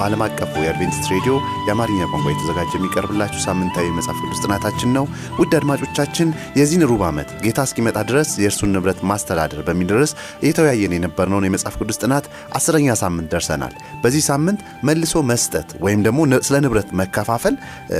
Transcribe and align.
በዓለም 0.00 0.22
አቀፉ 0.24 0.52
የአድቬንቲስት 0.60 1.08
ሬዲዮ 1.12 1.32
የአማርኛ 1.64 1.98
ቋንቋ 2.10 2.28
የተዘጋጀ 2.30 2.70
የሚቀርብላችሁ 2.76 3.40
ሳምንታዊ 3.44 3.86
መጽሐፍ 3.96 4.18
ቅዱስ 4.22 4.40
ጥናታችን 4.44 4.90
ነው። 4.96 5.04
ውድ 5.40 5.52
አድማጮቻችን 5.58 6.28
የዚህን 6.58 6.84
ሩብ 6.90 7.02
ዓመት 7.08 7.30
ጌታ 7.44 7.60
እስኪመጣ 7.68 7.98
ድረስ 8.10 8.30
የእርሱን 8.42 8.72
ንብረት 8.74 9.00
ማስተዳደር 9.10 9.60
በሚል 9.66 9.90
ርዕስ 9.96 10.12
እየተወያየን 10.42 10.94
የነበርነውን 10.96 11.46
የመጽሐፍ 11.48 11.76
ቅዱስ 11.80 12.00
ጥናት 12.02 12.26
አስረኛ 12.58 12.96
ሳምንት 13.02 13.28
ደርሰናል። 13.34 13.74
በዚህ 14.04 14.24
ሳምንት 14.30 14.60
መልሶ 14.88 15.22
መስጠት 15.30 15.70
ወይም 15.84 16.02
ደግሞ 16.06 16.18
ስለ 16.48 16.56
ንብረት 16.64 16.90
መከፋፈል 17.00 17.56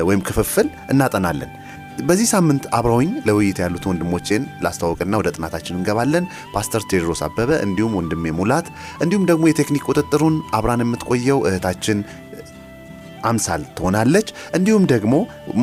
ወይም 0.09 0.23
ክፍፍል 0.29 0.67
እናጠናለን። 0.95 1.53
በዚህ 2.09 2.27
ሳምንት 2.33 2.65
አብረውኝ 2.77 3.11
ለውይይት 3.27 3.59
ያሉት 3.63 3.85
ወንድሞቼን 3.89 4.43
ላስተዋወቅና 4.65 5.15
ወደ 5.21 5.29
ጥናታችን 5.37 5.77
እንገባለን። 5.77 6.25
ፓስተር 6.55 6.83
ቴዎድሮስ 6.91 7.21
አበበ 7.27 7.51
እንዲሁም 7.67 7.97
ወንድሜ 7.99 8.33
ሙላት 8.39 8.67
እንዲሁም 9.05 9.25
ደግሞ 9.31 9.45
የቴክኒክ 9.49 9.87
ቁጥጥሩን 9.91 10.37
አብራን 10.59 10.85
የምትቆየው 10.85 11.41
እህታችን 11.51 12.01
አምሳል 13.25 13.65
ትሆናለች። 13.79 14.29
እንዲሁም 14.59 14.87
ደግሞ 14.93 15.15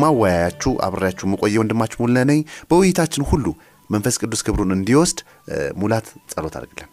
ማወያያችሁ 0.01 0.73
አብሬያችሁ 0.87 1.27
የምቆየ 1.27 1.61
ወንድማችሁ 1.61 2.09
ነኝ። 2.25 2.41
በውይይታችን 2.71 3.29
ሁሉ 3.31 3.45
መንፈስ 3.89 4.15
ቅዱስ 4.21 4.43
ክብሩን 4.47 4.75
እንዲወስድ 4.75 5.19
ሙላት 5.81 6.07
ጸሎት 6.31 6.55
አድርግለን። 6.59 6.91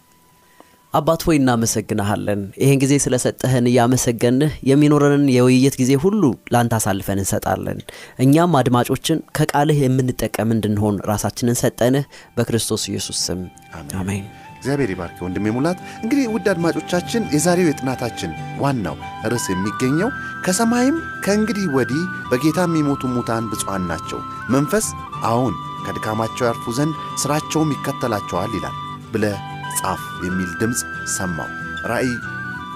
አባት 0.94 1.20
ሆይ 1.26 1.36
እናመሰግንሃለን። 1.38 2.40
ይህን 2.60 2.78
ጊዜ 2.82 2.94
ስለሰጠህን 3.04 3.68
እያመሰገንህ 3.70 4.52
የሚኖረንን 4.68 5.24
የውይይት 5.34 5.74
ጊዜ 5.80 5.92
ሁሉ 6.02 6.22
ለአንተ 6.52 6.74
አሳልፈን 6.78 7.20
እንሰጣለን። 7.22 7.78
እኛም 8.24 8.56
አድማጮችን 8.60 9.18
ከቃልህ 9.36 9.78
የምንጠቀም 9.82 10.54
እንድንሆን 10.56 10.98
ራሳችንን 11.10 11.58
ሰጠንህ። 11.62 12.04
በክርስቶስ 12.36 12.84
ኢየሱስ 12.90 13.18
ስም 13.26 13.40
አሜን። 14.00 14.24
እግዚአብሔር 14.58 14.90
ይባርክ 14.92 15.18
ወንድሜ 15.24 15.46
ሙላት። 15.54 15.78
እንግዲህ 16.02 16.26
ውድ 16.34 16.46
አድማጮቻችን 16.52 17.26
የዛሬው 17.34 17.68
የጥናታችን 17.68 18.30
ዋናው 18.62 18.96
ርዕስ 19.32 19.46
የሚገኘው 19.52 20.10
ከሰማይም 20.46 20.96
ከእንግዲህ 21.24 21.66
ወዲህ 21.76 22.02
በጌታ 22.30 22.60
የሚሞቱ 22.66 23.02
ሙታን 23.14 23.50
ብፁዓን 23.52 23.84
ናቸው፣ 23.90 24.20
መንፈስ 24.54 24.86
አዎን 25.24 25.56
ከድካማቸው 25.86 26.46
ያርፉ 26.48 26.76
ዘንድ 26.78 26.94
ሥራቸውም 27.22 27.74
ይከተላቸዋል 27.74 28.54
ይላል 28.58 28.78
ብለህ 29.12 29.36
ጻፍ 29.80 30.02
የሚል 30.24 30.50
ድምፅ 30.60 30.80
ሰማው። 31.14 31.50
ራእይ 31.90 32.10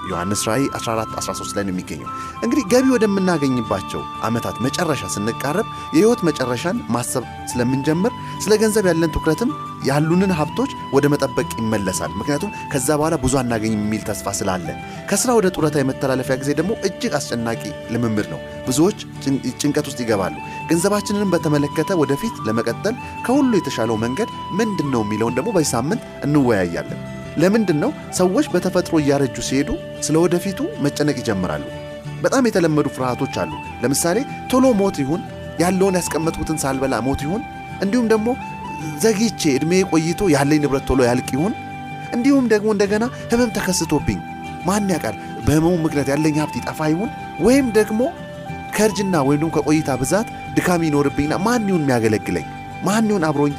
ዮሐንስ 0.09 0.41
ራእይ 0.49 0.63
14 0.75 1.15
13 1.19 1.57
ላይ 1.57 1.63
ነው 1.65 1.73
የሚገኘው። 1.73 2.09
እንግዲህ 2.43 2.63
ገቢ 2.71 2.85
ወደምናገኝባቸው 2.93 4.01
ዓመታት 4.21 4.55
መጨረሻ 4.65 5.03
ስንቃረብ 5.15 5.67
የሕይወት 5.93 6.21
መጨረሻን 6.29 6.77
ማሰብ 6.95 7.23
ስለምንጀምር 7.51 8.13
ስለ 8.39 8.53
ገንዘብ 8.55 8.87
ያለን 8.91 9.13
ትኩረትም 9.15 9.51
ያሉንን 9.87 10.31
ሀብቶች 10.37 10.71
ወደ 10.93 11.05
መጠበቅ 11.13 11.47
ይመለሳል። 11.59 12.11
ምክንያቱም 12.15 12.53
ከዛ 12.71 12.87
በኋላ 12.99 13.15
ብዙ 13.15 13.33
አናገኝም 13.37 13.83
የሚል 13.83 14.01
ተስፋ 14.03 14.33
ስላለ። 14.39 14.67
ከሥራ 15.09 15.29
ወደ 15.37 15.47
ጡረታ 15.55 15.75
የመተላለፊያ 15.79 16.35
ጊዜ 16.41 16.49
ደግሞ 16.59 16.71
እጅግ 16.87 17.13
አስጨናቂ 17.19 17.61
ልምምድ 17.93 18.27
ነው። 18.33 18.39
ብዙዎች 18.67 18.99
ጭንቀት 19.61 19.85
ውስጥ 19.89 19.99
ይገባሉ። 20.03 20.35
ገንዘባችንንም 20.69 21.31
በተመለከተ 21.33 21.97
ወደፊት 22.01 22.35
ለመቀጠል 22.47 22.95
ከሁሉ 23.27 23.51
የተሻለው 23.57 23.97
መንገድ 23.97 24.29
ምንድን 24.59 24.89
ነው 24.93 25.03
የሚለውን 25.05 25.37
ደግሞ 25.37 25.51
በዚህ 25.55 25.71
ሳምንት 25.75 26.03
እንወያያለን። 26.27 27.01
ለምንድን 27.37 27.77
ነው 27.83 27.91
ሰዎች 28.17 28.45
በተፈጥሮ 28.53 28.95
እያረጁ 29.01 29.35
ሲሄዱ 29.47 29.69
ስለ 30.01 30.15
ወደፊቱ 30.19 30.59
መጨነቅ 30.81 31.17
ይጀምራሉ? 31.19 31.63
በጣም 32.21 32.47
የተለመዱ 32.47 32.87
ፍርሃቶች 32.95 33.35
አሉ። 33.41 33.51
ለምሳሌ 33.83 34.17
ቶሎ 34.51 34.65
ሞት 34.79 34.97
ይሁን፣ 35.03 35.21
ያለውን 35.59 35.97
ያስቀመጥኩትን 35.99 36.59
ሳልበላ 36.63 36.95
ሞት 37.07 37.21
ይሁን፣ 37.25 37.41
እንዲሁም 37.81 38.07
ደግሞ 38.13 38.29
ዘግይቼ 39.03 39.41
ዕድሜ 39.57 39.71
ቆይቶ 39.91 40.29
ያለኝ 40.35 40.59
ንብረት 40.63 40.85
ቶሎ 40.89 40.99
ያልቅ 41.09 41.29
ይሁን፣ 41.35 41.53
እንዲሁም 42.15 42.45
ደግሞ 42.53 42.67
እንደገና 42.75 43.03
ህመም 43.31 43.51
ተከስቶብኝ 43.57 44.19
ማን 44.67 44.89
ያውቃል 44.93 45.15
በህመሙ 45.45 45.73
ምክንያት 45.83 46.07
ያለኝ 46.13 46.37
ሀብት 46.41 46.55
ይጠፋ 46.59 46.79
ይሁን፣ 46.93 47.09
ወይም 47.45 47.67
ደግሞ 47.77 48.01
ከእርጅና 48.75 49.15
ወይም 49.27 49.39
ደግሞ 49.41 49.51
ከቆይታ 49.55 49.89
ብዛት 50.01 50.27
ድካም 50.57 50.81
ይኖርብኝና 50.87 51.35
ማን 51.45 51.67
ይሁን 51.69 51.83
የሚያገለግለኝ 51.83 52.45
ማን 52.85 53.07
ይሁን 53.09 53.23
አብሮኝ 53.29 53.53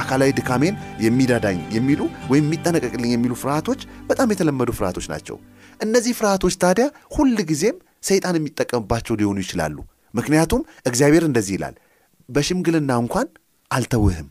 አካላዊ 0.00 0.30
ድካሜን 0.38 0.74
የሚዳዳኝ 1.04 1.58
የሚሉ 1.76 2.00
ወይም 2.30 2.44
የሚጠነቀቅልኝ 2.46 3.12
የሚሉ 3.14 3.32
ፍርሃቶች 3.40 3.80
በጣም 4.10 4.32
የተለመዱ 4.32 4.70
ፍርሃቶች 4.78 5.06
ናቸው። 5.12 5.36
እነዚህ 5.80 6.12
ፍርሃቶች 6.18 6.54
ታዲያ 6.62 6.86
ሁል 7.16 7.36
ጊዜም 7.50 7.76
ሰይጣን 8.08 8.36
የሚጠቀምባቸው 8.38 9.16
ሊሆኑ 9.20 9.38
ይችላሉ። 9.44 9.76
ምክንያቱም 10.14 10.62
እግዚአብሔር 10.86 11.24
እንደዚህ 11.28 11.54
ይላል፣ 11.56 11.74
በሽምግልና 12.28 12.92
እንኳን 13.02 13.26
አልተውህም 13.70 14.28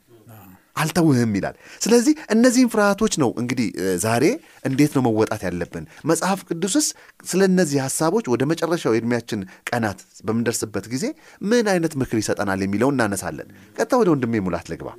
አልተውህም 0.75 1.31
ይላል። 1.37 1.55
ስለዚህ 1.83 2.13
እነዚህን 2.33 2.69
ፍርሃቶች 2.73 3.13
ነው 3.21 3.29
እንግዲህ 3.41 3.67
ዛሬ 4.03 4.23
እንዴት 4.65 4.91
ነው 4.95 5.01
መወጣት 5.07 5.41
ያለብን? 5.47 5.85
መጽሐፍ 6.05 6.39
ቅዱስስ 6.49 6.87
ስለ 7.25 7.41
እነዚህ 7.49 7.79
ሐሳቦች 7.85 8.25
ወደ 8.33 8.43
መጨረሻው 8.51 8.93
የዕድሜያችን 8.95 9.39
ቀናት 9.69 9.99
በምንደርስበት 10.25 10.85
ጊዜ 10.93 11.05
ምን 11.49 11.67
አይነት 11.73 11.95
ምክር 12.01 12.17
ይሰጠናል 12.21 12.61
የሚለው 12.65 12.91
እናነሳለን። 12.93 13.49
ቀጥታ 13.75 13.93
ወደ 14.01 14.09
ወንድሜ 14.15 14.41
ሙላት 14.47 14.69
ልግባ። 14.73 14.89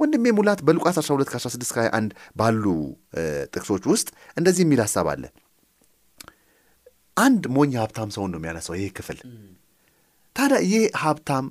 ወንድሜ 0.00 0.26
ሙላት 0.36 0.60
በሉቃስ 0.66 0.96
12 1.02 1.32
16 1.36 1.72
21 1.76 2.10
ባሉ 2.36 2.64
ጥቅሶች 3.54 3.84
ውስጥ 3.92 4.08
እንደዚህ 4.36 4.62
የሚል 4.66 4.82
ሐሳብ 4.86 5.08
አለ። 5.12 5.24
አንድ 7.16 7.42
ሞኝ 7.54 7.72
ሀብታም 7.80 8.10
ሰውን 8.14 8.30
ነው 8.32 8.38
የሚያነሳው 8.40 8.76
ይህ 8.78 8.90
ክፍል። 8.98 9.18
ታዲያ 10.36 10.58
ይህ 10.68 10.84
ሀብታም 11.00 11.46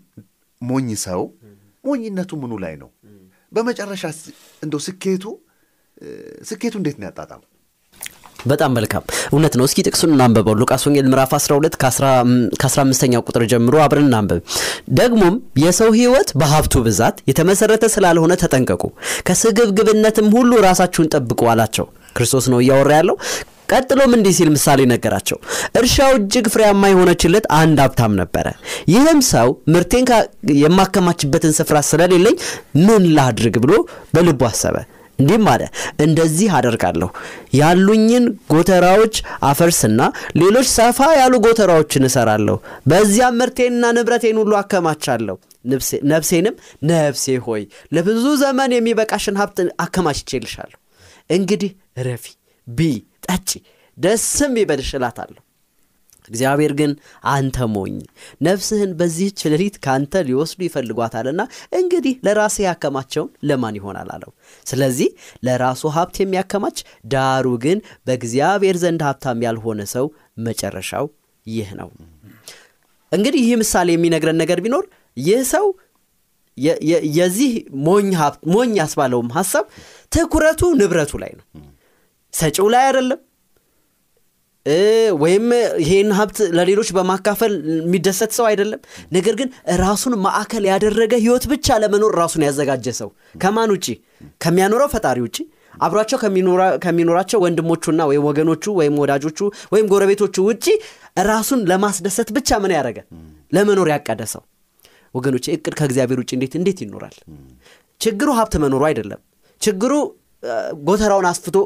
ሞኝ 0.62 0.88
ሰው 1.03 1.22
ሞኝነቱ 1.84 2.31
ምኑ 2.42 2.53
ላይ 2.64 2.74
ነው? 2.81 2.90
በመጨረሻ 3.52 4.03
እንደው 4.64 4.81
ስኬቱ 4.86 5.24
ስኬቱ 6.50 6.74
እንዴት 6.80 6.97
ነው 7.00 7.08
ያጣጣሙ? 7.09 7.42
በጣም 8.46 8.72
መልካም 8.75 9.03
እውነት 9.31 9.53
ነው። 9.59 9.66
እስኪ 9.68 9.80
ጥቅሱን 9.88 10.12
እናንበበው። 10.14 10.56
ሉቃስ 10.62 10.84
ወንጌል 10.88 11.08
ምዕራፍ 11.12 11.31
12 11.38 11.75
ከ15ኛው 12.62 13.22
ቁጥር 13.28 13.44
ጀምሮ 13.52 13.75
አብረን 13.84 14.08
እናንበብ። 14.08 14.40
ደግሞም 15.00 15.36
የሰው 15.64 15.90
ሕይወት 15.97 16.30
በሀብቱ 16.41 16.74
ብዛት 16.88 17.18
የተመሰረተ 17.30 17.86
ስላልሆነ 17.96 18.36
ተጠንቀቁ፣ 18.44 18.84
ከስግብግብነትም 19.28 20.30
ሁሉ 20.36 20.52
ራሳችሁን 20.68 21.12
ጠብቁ 21.16 21.41
አላቸው። 21.53 21.88
ክርስቶስ 22.18 22.47
ነው 22.53 22.59
እያወራ 22.64 22.91
ያለው። 23.00 23.18
ቀጥሎም 23.72 24.14
እንዲህ 24.18 24.34
ሲል 24.38 24.50
ምሳሌ 24.56 24.80
ነገራቸው። 24.92 25.38
እርሻው 25.80 26.14
እጅግ 26.18 26.48
ፍሬያማ 26.54 26.84
የሆነችለት 26.92 27.46
አንድ 27.59 27.80
ሀብታም 27.84 28.16
ነበረ። 28.22 28.48
ይህም 28.94 29.20
ሰው 29.32 29.50
ምርቴን 29.74 30.08
የማከማችበትን 30.62 31.54
ስፍራ 31.58 31.78
ስለሌለኝ 31.90 32.36
ምን 32.86 33.06
ላድርግ 33.18 33.58
ብሎ 33.64 33.74
በልቡ 34.14 34.42
አሰበ። 34.50 34.76
እንዲህም 35.20 35.48
አለ፣ 35.52 35.64
እንደዚህ 36.04 36.50
አደርጋለሁ፣ 36.58 37.09
ያሉኝን 37.58 38.24
ጎተራዎች 38.54 39.16
አፈርስና 39.50 40.00
ሌሎች 40.42 40.68
ሰፋ 40.78 41.00
ያሉ 41.20 41.34
ጎተራዎችን 41.46 42.08
እሰራለሁ። 42.09 42.56
በዚያም 42.90 43.38
ምርቴንና 43.41 43.91
ንብረቴን 43.97 44.40
ሁሉ 44.41 44.53
አከማቻለሁ። 44.62 45.38
ነፍሴንም 46.12 46.56
ነፍሴ 46.90 47.26
ሆይ 47.46 47.64
ለብዙ 47.96 48.26
ዘመን 48.41 48.74
የሚበቃሽን 48.76 49.40
ሀብት 49.41 49.58
አከማችቼልሻለሁ። 49.85 50.78
እንግዲህ 51.29 51.72
ረፊ 52.06 52.26
ቢ 52.67 52.90
ጠጪ 53.31 53.49
ደስም 53.97 54.53
ይበልሽ 54.59 54.91
እላታለሁ። 54.97 55.41
እግዚአብሔር 56.29 56.73
ግን 56.79 56.91
አንተ 57.31 57.66
ሞኝ 57.73 57.95
ነፍስህን 58.41 58.91
በዚህች 58.99 59.39
ሌሊት 59.51 59.75
ከአንተ 59.83 60.22
ሊወስዱ 60.28 60.59
ይፈልጓታልና 60.66 61.41
እንግዲህ 61.79 62.13
ለራሴ 62.25 62.57
ያከማቸውን 62.66 63.31
ለማን 63.49 63.78
ይሆናል 63.79 64.09
አለው። 64.16 64.31
ስለዚህ 64.66 65.09
ለራሱ 65.43 65.91
ሀብት 65.95 66.17
የሚያከማች 66.22 66.78
ዳሩ 67.13 67.47
ግን 67.66 67.79
በእግዚአብሔር 68.07 68.78
ዘንድ 68.83 69.03
ሀብታም 69.07 69.43
ያልሆነ 69.47 69.81
ሰው 69.95 70.07
መጨረሻው 70.47 71.07
ይህ 71.45 71.69
ነው። 71.81 71.89
እንግዲህ 73.11 73.41
ይህ 73.43 73.55
ምሳሌ 73.61 73.89
የሚነግረን 73.95 74.39
ነገር 74.41 74.59
ቢኖር 74.66 74.85
ይህ 75.17 75.41
ሰው 75.53 75.66
የዚህ 77.17 77.51
ሞኝ 78.51 78.72
ያስባለውም 78.79 79.29
ሀሳብ 79.35 79.66
ትኩረቱ 80.11 80.61
ንብረቱ 80.79 81.13
ላይ 81.22 81.31
ነው 81.37 81.45
ሰጪው 82.33 82.67
ላይ 82.73 82.83
አይደለም። 82.87 83.19
ወይም 85.22 85.45
ይሄን 85.83 86.09
ሀብት 86.17 86.39
ለሌሎች 86.57 86.89
በማካፈል 86.97 87.53
የሚደሰት 87.78 88.31
ሰው 88.37 88.45
አይደለም። 88.49 88.81
ነገር 89.16 89.35
ግን 89.39 89.49
ራሱን 89.81 90.13
ማዕከል 90.25 90.66
ያደረገ 90.69 91.13
ህይወት 91.23 91.45
ብቻ 91.53 91.78
ለመኖር 91.83 92.13
ራሱን 92.22 92.43
ያዘጋጀ 92.47 92.85
ሰው 92.99 93.09
ከማን 93.43 93.72
ውጪ? 93.75 93.87
ከሚያኖረው 94.43 94.89
ፈጣሪ 94.93 95.17
ውጪ 95.25 95.37
አብሯቸው 95.81 96.17
ከሚኖራቸው 96.83 97.39
ወንድሞቹና 97.45 98.01
ወይም 98.09 98.23
ወገኖቹ 98.29 98.63
ወይም 98.79 98.95
ወዳጆቹ 99.01 99.39
ወይም 99.73 99.85
ጎረቤቶቹ 99.91 100.35
ውጪ 100.49 100.66
ራሱን 101.29 101.59
ለማስደሰት 101.72 102.29
ብቻ 102.37 102.59
ምን 102.63 102.73
ያደረገ 102.78 102.99
ለመኖር 103.51 103.89
ያቀደ 103.93 104.22
ሰው 104.33 104.43
ወገኖች 105.16 105.45
እቅድ 105.53 105.73
ከእግዚአብሔር 105.79 106.19
ውጭ 106.22 106.31
እንዴት 106.37 106.53
እንዴት 106.59 106.79
ይኖራል? 106.85 107.16
ችግሩ 108.01 108.29
ሀብት 108.37 108.53
መኖሩ 108.63 108.81
አይደለም። 108.89 109.22
ችግሩ 109.61 109.93
ጎተራውን 110.87 111.25
አስፍቶ 111.31 111.57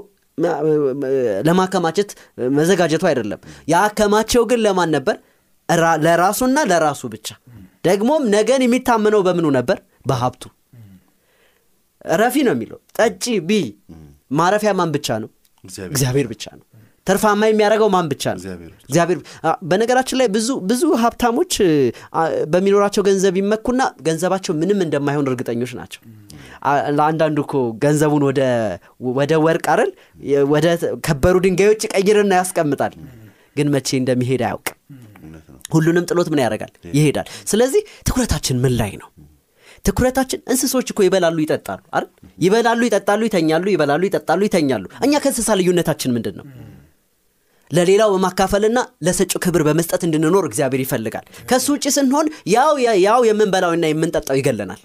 ለማከማቸት 1.47 2.09
መዘጋጀቱ 2.55 3.03
አይደለም። 3.09 3.39
ያከማቸው 3.73 4.43
ግን 4.49 4.59
ለማን 4.65 4.89
ነበር? 4.95 5.15
ለራሱና 6.05 6.57
ለራሱ 6.71 7.01
ብቻ። 7.13 7.27
ደግሞም 7.85 8.23
ነገን 8.33 8.61
የሚታመነው 8.65 9.21
በምኑ 9.27 9.47
ነበር? 9.57 9.77
በሀብቱ። 10.07 10.43
ረፊ 12.15 12.35
ነው 12.47 12.53
የሚለው 12.55 12.79
ጠጪ 12.97 13.23
ቢ 13.41 13.51
ማረፊያ 14.31 14.71
ማን 14.79 14.89
ብቻ 14.95 15.07
ነው? 15.23 15.29
እግዚአብሔር 15.91 16.27
ብቻ 16.33 16.43
ነው። 16.59 16.65
ተርፋማ 17.07 17.41
የሚያደርገው 17.47 17.89
ማን 17.93 18.07
ብቻ 18.11 18.23
ነው? 18.35 18.41
እግዚአብሔር 18.87 19.19
በነገራችን 19.69 20.17
ላይ 20.21 20.27
ብዙ 20.35 20.47
ብዙ 20.69 20.83
ሀብታሞች 21.03 21.53
በሚኖራቸው 22.53 23.03
ገንዘብ 23.07 23.35
ይመኩና 23.41 23.81
ገንዘባቸው 24.07 24.53
ምንም 24.61 24.79
እንደማይሆን 24.85 25.29
እርግጠኞች 25.31 25.73
ናቸው። 25.79 26.01
ለአንዳንዱ 26.97 27.37
እኮ 27.45 27.53
ገንዘቡን 27.83 28.23
ወደ 29.19 29.33
ወርቅ 29.45 29.65
አይደል 29.73 29.91
ወደ 30.53 30.65
ከበሩ 31.07 31.35
ድንጋዮች 31.45 31.83
ቀይርና 31.93 32.33
ያስቀምጣል። 32.41 32.95
ግን 33.57 33.67
መቼ 33.75 33.89
እንደሚሄድ 33.97 34.41
ነው። 34.47 34.59
ሁሉንም 35.71 36.03
ጥሎት 36.09 36.27
ምን 36.31 36.39
ያደርጋል? 36.43 36.71
ይሄዳል። 36.97 37.27
ስለዚህ 37.47 37.81
ትኩረታችን 38.07 38.57
ምን 38.63 38.73
ላይ 38.79 38.91
ነው? 39.01 39.07
ትኩረታችን 39.85 40.39
እንስሶች 40.51 40.87
እኮ 40.91 40.99
ይበላሉ፣ 41.07 41.37
ይጠጣሉ 41.43 41.81
አይደል? 41.95 42.09
ይበላሉ፣ 42.39 42.81
ይጠጣሉ፣ 42.87 43.21
ይተኛሉ፣ 43.29 43.65
ይበላሉ፣ 43.73 44.01
ይጠጣሉ፣ 44.09 44.41
ይተኛሉ። 44.47 44.85
እኛ 45.05 45.13
ከእንስሳ 45.23 45.49
ልዩነታችን 45.59 46.13
ምንድን 46.15 46.35
ነው? 46.39 46.45
ለሌላው 47.71 48.09
በማካፈልና 48.13 48.79
ለሰጪው 49.05 49.39
ክብር 49.45 49.61
በመስጠት 49.67 50.01
እንድንኖር 50.07 50.45
እግዚአብሔር 50.49 50.81
ይፈልጋል። 50.83 51.25
ከእሱ 51.49 51.67
ውጭ 51.75 51.85
ስንሆን 51.95 52.27
ያው 52.53 52.73
ያው 53.05 53.21
የምንበላውና 53.29 53.85
የምንጠጣው 53.91 54.37
ይገለናል። 54.39 54.81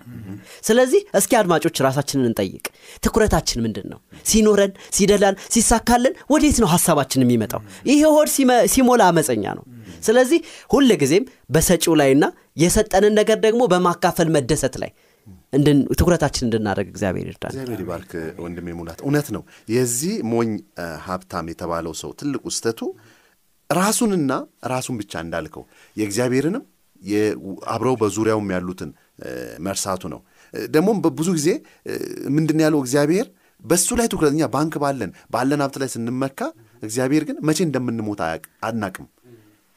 ስለዚህ 0.64 1.00
እስኪ 1.18 1.32
አድማጮች 1.40 1.76
ራሳችንን 1.86 2.28
እንጠይቅ። 2.28 2.64
ትኩረታችን 3.04 3.62
ምንድን 3.64 3.86
ነው? 3.92 3.98
ሲኖረን፣ 4.26 4.72
ሲደላን፣ 4.96 5.36
ሲሳካልን 5.54 6.14
ወዴት 6.32 6.58
ነው 6.62 6.68
ሀሳባችን 6.74 7.24
የሚመጣው? 7.24 7.60
ይሄ 7.90 8.00
ሆድ 8.16 8.30
ሲሞላ 8.74 9.02
አመፀኛ 9.10 9.44
ነው። 9.58 9.64
ስለዚህ 10.06 10.40
ሁል 10.70 10.90
ጊዜም 11.00 11.24
በሰጪው 11.50 11.94
ላይና 12.00 12.24
የሰጠንን 12.56 13.14
ነገር 13.20 13.38
ደግሞ 13.40 13.62
በማካፈል 13.72 14.28
መደሰት 14.36 14.74
ላይ 14.82 14.90
ትኩረታችን 15.94 16.44
እንድናደርግ 16.46 16.88
እግዚአብሔር 16.92 17.26
ይርዳል። 17.28 17.52
እግዚአብሔር 17.52 17.80
ይባርክ 17.84 18.12
ወንድሜ 18.44 18.68
ሙላት። 18.78 19.00
እውነት 19.04 19.28
ነው። 19.36 19.42
የዚህ 19.68 20.14
ሞኝ 20.32 20.50
ሀብታም 21.06 21.48
የተባለው 21.52 21.94
ሰው 22.00 22.12
ትልቁ 22.20 22.44
ስተቱ 22.56 22.80
ራሱንና 23.70 24.32
ራሱን 24.72 24.96
ብቻ 25.00 25.12
እንዳልከው 25.24 25.64
የእግዚአብሔርንም 25.96 26.64
አብረው 27.72 27.94
በዙሪያውም 28.00 28.48
ያሉትን 28.54 28.90
መርሳቱ 29.66 30.02
ነው። 30.14 30.20
ደግሞም 30.70 30.98
በብዙ 31.04 31.28
ጊዜ 31.38 31.48
ምንድን 32.36 32.58
ያለው 32.64 32.80
እግዚአብሔር 32.84 33.26
በሱ 33.62 33.88
ላይ 33.98 34.06
ትኩረት 34.12 34.34
ባንክ 34.54 34.74
ባለን 34.82 35.10
ባለን 35.32 35.62
ሀብት 35.64 35.76
ላይ 35.82 35.88
ስንመካ 35.94 36.40
እግዚአብሔር 36.82 37.24
ግን 37.28 37.36
መቼ 37.48 37.58
እንደምንሞት 37.66 38.20
አናቅም። 38.68 39.06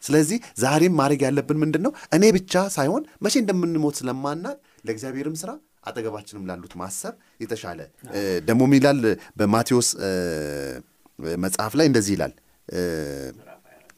ስለዚህ 0.04 0.38
ዛሬም 0.62 0.94
ማድረግ 1.00 1.22
ያለብን 1.26 1.58
ምንድን 1.62 1.82
ነው? 1.86 1.92
እኔ 2.16 2.24
ብቻ 2.38 2.54
ሳይሆን 2.76 3.04
መቼ 3.26 3.36
እንደምንሞት 3.44 3.96
ስለማናቅ 4.00 4.56
ለእግዚአብሔርም 4.84 5.36
ስራ 5.42 5.52
አጠገባችንም 5.86 6.46
ላሉት 6.50 6.74
ማሰብ 6.80 7.14
የተሻለ 7.42 7.80
ደግሞ 8.48 8.62
ይላል 8.74 9.02
በማቴዎስ 9.38 9.90
መጽሐፍ 11.40 11.74
ላይ 11.80 11.88
እንደዚህ 11.90 12.14
ይላል 12.16 12.34
እ፣ 12.68 12.80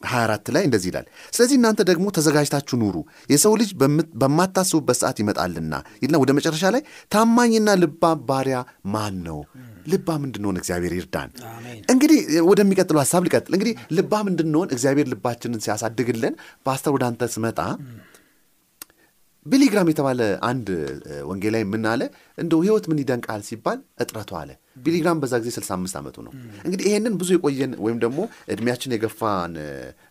24 0.06 0.48
ላይ 0.54 0.62
እንደዚህ 0.66 0.88
ይላል። 0.90 1.06
ስለዚህ 1.32 1.56
እናንተ 1.58 1.80
ደግሞ 1.88 2.06
ተዘጋጅታችሁ 2.16 2.76
ኑሩ፣ 2.80 2.96
የሰው 3.30 3.52
ልጅ 3.60 3.70
በማታስቡበት 4.20 4.98
ሰዓት 5.00 5.18
ይመጣልና 5.22 5.74
ይልና 6.02 6.16
ወደ 6.22 6.32
መጨረሻ 6.38 6.64
ላይ 6.74 6.82
ታማኝና 7.12 7.68
ልባም 7.82 8.18
ባሪያ 8.28 8.58
ማን 8.92 9.16
ነው? 9.26 9.38
ልባም 9.86 10.22
እንድንሆን 10.26 10.56
እግዚአብሔር 10.60 10.92
ይርዳን። 10.96 11.30
እንግዲህ 11.92 12.18
ወደሚቀጥለው 12.48 13.00
ሀሳብ 13.02 13.22
ልቀጥል። 13.26 13.52
እንግዲህ 13.56 13.74
ልባም 13.96 14.26
እንድንሆን 14.30 14.68
እግዚአብሔር 14.74 15.06
ልባችንን 15.12 15.60
ሲያሳድግልን 15.64 16.34
ፓስተር 16.66 16.92
ወደ 16.96 17.04
አንተ 17.08 17.28
ስመጣ 17.34 17.58
ቢሊግራም 19.46 19.88
የተባለ 19.90 20.20
አንድ 20.48 20.68
ወንጌላዊ 21.28 21.64
ምን 21.72 21.84
አለ? 21.90 22.02
እንደው 22.38 22.60
ህይወት 22.64 22.84
ምን 22.90 22.98
ይደንቃል 23.02 23.42
ሲባል 23.48 23.78
እጥረቱ 24.02 24.30
አለ። 24.40 24.50
ቢሊግራም 24.84 25.18
በዛ 25.22 25.34
ጊዜ 25.42 25.50
65 25.58 25.98
ዓመቱ 26.00 26.16
ነው። 26.26 26.32
እንግዲህ 26.66 26.84
ይሄንን 26.88 27.14
ብዙ 27.20 27.30
የቆየን 27.36 27.72
ወይም 27.84 27.98
ደግሞ 28.04 28.18
እድሜያችን 28.52 28.94
የገፋን 28.96 29.54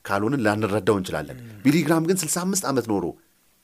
ካልሆንን 0.08 0.44
ላንረዳው 0.46 0.98
እንችላለን። 1.00 1.38
ቢሊግራም 1.66 2.06
ግን 2.10 2.18
65 2.24 2.70
ዓመት 2.72 2.88
ኖሮ 2.94 3.06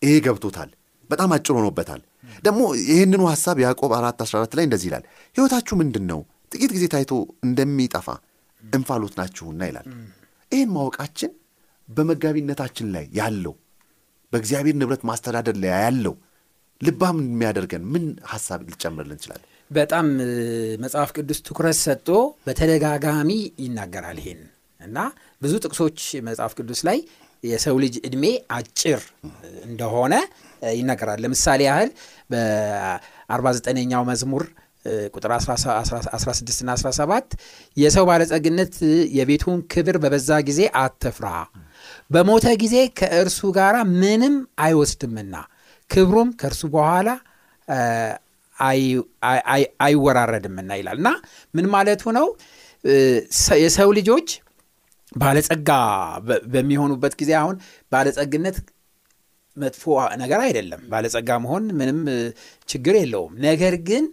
ይሄ 0.02 0.14
ገብቶታል። 0.28 0.70
በጣም 1.10 1.32
አጭር 1.36 1.56
ሆኖበታል። 1.60 2.02
ደግሞ 2.44 2.62
ይህንኑ 2.90 3.24
ሐሳብ 3.32 3.58
ያዕቆብ 3.64 3.92
4 3.98 4.22
14 4.26 4.56
ላይ 4.58 4.66
እንደዚህ 4.68 4.88
ይላል፣ 4.90 5.04
ህይወታችሁ 5.36 5.76
ምንድን 5.82 6.06
ነው? 6.12 6.20
ጥቂት 6.52 6.72
ጊዜ 6.76 6.86
ታይቶ 6.94 7.12
እንደሚጠፋ 7.44 8.08
እንፋሎት 8.64 9.14
ናችሁና 9.20 9.62
ይላል። 9.70 9.88
ይህን 10.52 10.70
ማወቃችን 10.76 11.32
በመጋቢነታችን 11.90 12.88
ላይ 12.96 13.06
ያለው 13.14 13.54
በእግዚአብሔር 14.34 14.76
ንብረት 14.80 15.04
ማስተዳደር 15.10 15.56
ላይ 15.64 15.72
ያለው 15.80 16.16
ልባም 16.82 17.18
የሚያደርገን 17.26 17.84
ምን 17.94 18.04
ሀሳብ 18.32 18.60
ሊጨምርልን 18.68 19.16
እንችላለን? 19.16 19.48
በጣም 19.72 20.06
መጽሐፍ 20.84 21.10
ቅዱስ 21.18 21.40
ትኩረት 21.48 21.78
ሰጥቶ 21.82 22.10
በተደጋጋሚ 22.48 23.30
ይናገራል 23.64 24.18
ይሄን 24.22 24.42
እና 24.82 24.98
ብዙ 25.42 25.54
ጥቅሶች 25.64 26.00
መጽሐፍ 26.28 26.54
ቅዱስ 26.60 26.80
ላይ 26.88 26.98
የሰው 27.44 27.76
ልጅ 27.84 27.94
ዕድሜ 28.08 28.26
አጭር 28.56 29.02
እንደሆነ 29.68 30.14
ይናገራል። 30.62 31.20
ለምሳሌ 31.26 31.62
ያህል 31.70 31.90
በ49ኛው 32.32 34.04
መዝሙር 34.10 34.44
ቁጥር 35.16 35.32
16 35.36 36.62
እና 36.64 36.72
17 36.78 37.36
የሰው 37.78 38.06
ባለጸግነት 38.10 38.76
የቤቱን 39.18 39.60
ክብር 39.74 39.98
በበዛ 40.04 40.40
ጊዜ 40.48 40.62
አትፍራ፣ 40.82 41.28
በሞተ 42.12 42.48
ጊዜ 42.62 42.76
ከእርሱ 43.00 43.40
ጋር 43.58 43.76
ምንም 44.02 44.36
አይወስድምና 44.64 45.36
ክብሩም 45.90 46.30
ከእርሱ 46.40 46.62
በኋላ 46.74 47.10
አይወራረድምና 49.82 50.72
ይላል 50.80 50.98
እና 51.02 51.10
ምን 51.54 51.66
ማለቱ 51.74 52.04
ነው? 52.18 52.28
የሰው 53.64 53.90
ልጆች 53.98 54.30
ባለጸጋ 55.16 55.70
በሚሆኑበት 56.54 57.14
ጊዜ 57.22 57.32
አሁን 57.40 57.56
ባለጸግነት 57.92 58.58
መጥፎ 59.58 59.84
ነገር 60.22 60.40
አይደለም። 60.46 60.82
ባለጸጋ 60.92 61.30
መሆን 61.46 61.64
ምንም 61.80 62.00
ችግር 62.70 62.96
የለውም። 63.00 63.34
ነገር 63.48 63.76
ግን 63.90 64.04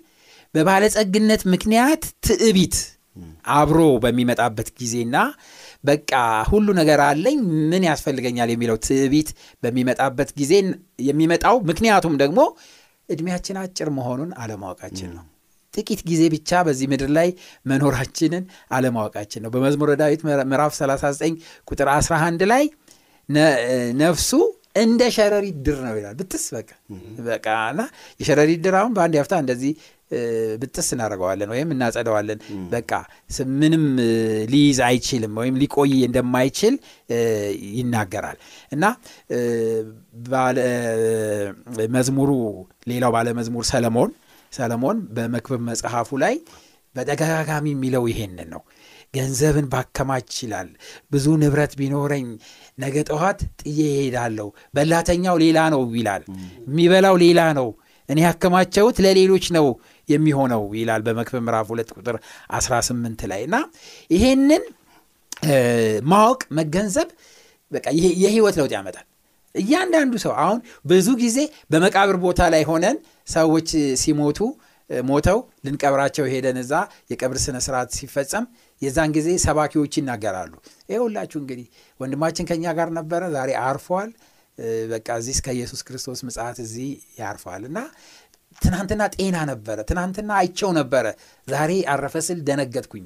በባለጸግነት 0.55 1.43
ምክንያት 1.55 2.05
ትዕቢት 2.27 2.77
አብሮ 3.59 3.81
በሚመጣበት 4.05 4.69
ጊዜና 4.81 5.17
በቃ 5.85 6.13
ሁሉ 6.49 6.69
ነገር 6.79 7.01
አለኝ 7.05 7.39
ምን 7.71 7.83
ያስፈልገኛል 7.89 8.51
የሚለው 8.53 8.77
ትዕቢት 8.87 9.29
በሚመጣበት 9.63 10.31
ጊዜ 10.41 10.53
የሚመጣው 11.09 11.57
ምክንያቱም 11.69 12.15
ደግሞ 12.23 12.41
እድሜያችን 13.09 13.59
አጭር 13.61 13.89
መሆኑን 13.99 14.31
አለማወቃችን 14.41 15.11
ነው። 15.17 15.25
ጥቂት 15.75 16.01
ጊዜ 16.09 16.23
ብቻ 16.35 16.61
በዚህ 16.67 16.87
ምድር 16.93 17.11
ላይ 17.17 17.29
መኖራችንን 17.67 18.45
አለማወቃችን 18.73 19.43
ነው። 19.45 19.51
በመዝሙረ 19.55 19.91
ዳዊት 20.01 20.21
ምዕራፍ 20.51 20.73
39 20.79 21.37
ቁጥር 21.69 21.89
11 21.93 22.45
ላይ 22.53 22.65
ነፍሱ 24.01 24.31
እንደ 24.79 25.03
ሸረሪት 25.15 25.57
ድር 25.67 25.79
ነው 25.85 25.95
ይላል። 25.99 26.15
ብጥስ 26.21 26.45
በቃ 26.55 26.71
በቃ 27.29 27.47
እና 27.73 27.81
የሸረሪት 28.21 28.61
ድር 28.65 28.75
አሁን 28.81 28.93
በአንድ 28.97 29.15
ያፍታ 29.19 29.35
እንደዚህ 29.43 29.73
ብጥስ 30.61 30.89
እናደርገዋለን 30.95 31.51
ወይም 31.55 31.73
እናጸደዋለን። 31.75 32.39
በቃ 32.71 32.91
ምንም 33.61 33.85
ሊይዝ 34.53 34.79
አይችልም 34.87 35.35
ወይም 35.41 35.57
ሊቆይ 35.63 35.93
እንደማይችል 36.07 36.75
ይናገራል 37.75 38.39
እና 38.73 38.85
መዝሙሩ 41.97 42.31
ሌላው 42.91 43.13
ባለ 43.17 43.29
መዝሙር 43.39 43.67
ሰለሞን 43.73 44.13
ሰለሞን 44.53 44.99
በመክብብ 45.17 45.63
መጽሐፉ 45.69 46.11
ላይ 46.23 46.35
በተደጋጋሚ 46.95 47.67
የሚለው 47.73 48.05
ይሄንን 48.11 48.49
ነው። 48.55 48.63
ገንዘብን 49.15 49.67
ባከማች 49.73 50.33
ይላል። 50.43 50.69
ብዙ 51.13 51.27
ንብረት 51.43 51.73
ቢኖረኝ 51.79 52.27
ነገ 52.79 52.97
ጠዋት 53.09 53.41
ጥዬ 53.61 53.79
እሄዳለሁ። 53.93 54.47
በላተኛው 54.75 55.37
ሌላ 55.45 55.59
ነው 55.75 55.83
ይላል፣ 55.99 56.23
የሚበላው 56.69 57.17
ሌላ 57.25 57.41
ነው። 57.59 57.69
እኔ 58.09 58.19
ያከማቸውት 58.25 58.99
ለሌሎች 59.05 59.47
ነው 59.57 59.67
የሚሆነው 60.09 60.63
ይላል 60.79 61.01
በመክብብ 61.07 61.43
ምዕራፍ 61.47 61.67
ሁለት 61.73 61.91
ቁጥር 61.97 62.17
18 62.59 63.25
ላይ 63.33 63.41
እና 63.49 63.57
ይሄንን 64.11 64.63
ማወቅ 66.11 66.41
መገንዘብ 66.59 67.09
በቃ 67.73 67.87
የህይወት 68.23 68.57
ለውጥ 68.61 68.73
ያመጣል። 68.77 69.07
እያንዳንዱ 69.55 70.15
ሰው 70.25 70.33
አሁን 70.43 70.59
ብዙ 70.85 71.09
ጊዜ 71.21 71.39
በመቃብር 71.71 72.17
ቦታ 72.25 72.41
ላይ 72.55 72.63
ሆነን 72.71 72.97
ሰዎች 73.29 73.69
ሲሞቱ 74.03 74.39
ሞተው 74.91 75.39
ልንቀብራቸው 75.65 76.25
ሄደን 76.33 76.59
እዛ 76.63 76.73
የቀብር 77.11 77.39
ስነ 77.43 77.57
ስርዓት 77.65 77.91
ሲፈጸም 77.97 78.45
የዛን 78.83 79.11
ጊዜ 79.17 79.29
ሰባኪዎች 79.45 79.93
ይናገራሉ። 79.99 80.53
ይኸውላችሁ 80.91 81.39
እንግዲህ 81.43 81.67
ወንድማችን 82.01 82.49
ከኛ 82.51 82.75
ጋር 82.79 82.91
ነበረ፣ 82.99 83.23
ዛሬ 83.35 83.51
አርፏል። 83.65 84.11
በቃ 84.93 85.09
እዚህ 85.21 85.35
እስከ 85.37 85.49
ኢየሱስ 85.57 85.81
ክርስቶስ 85.87 86.21
ምጽአት 86.27 86.57
እዚህ 86.65 86.89
ያርፋል 87.21 87.63
እና 87.69 87.79
ትናንትና 88.59 89.03
ጤና 89.15 89.37
ነበረ፣ 89.51 89.79
ትናንትና 89.89 90.31
አይቸው 90.41 90.71
ነበረ፣ 90.79 91.07
ዛሬ 91.49 91.73
አረፈ 91.93 92.15
ስል 92.27 92.39
ደነገጥኩኝ። 92.47 93.05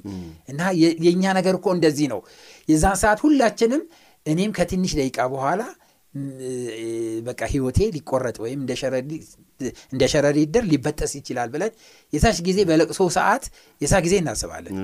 እና 0.49 0.61
የእኛ 1.03 1.23
ነገር 1.39 1.55
እኮ 1.59 1.67
እንደዚህ 1.75 2.07
ነው። 2.13 2.21
የዛን 2.69 2.97
ሰዓት 3.03 3.19
ሁላችንም 3.25 3.83
እኔም 4.25 4.51
ከትንሽ 4.57 4.91
ደቂቃ 4.99 5.19
በኋላ 5.31 5.61
በቃ 7.27 7.41
ህይወቴ 7.51 7.79
ሊቆረጥ 7.95 8.35
ወይም 8.43 8.59
እንደ 9.91 10.03
ሸረሪት 10.11 10.49
ድር 10.53 10.63
ሊበጠስ 10.69 11.11
ይችላል 11.17 11.49
ብለን 11.53 11.71
የሳሽ 12.13 12.37
ጊዜ 12.47 12.59
በለቅሶ 12.69 13.01
ሰዓት 13.15 13.43
የሳ 13.81 13.93
ጊዜ 14.05 14.15
እናስባለን። 14.21 14.75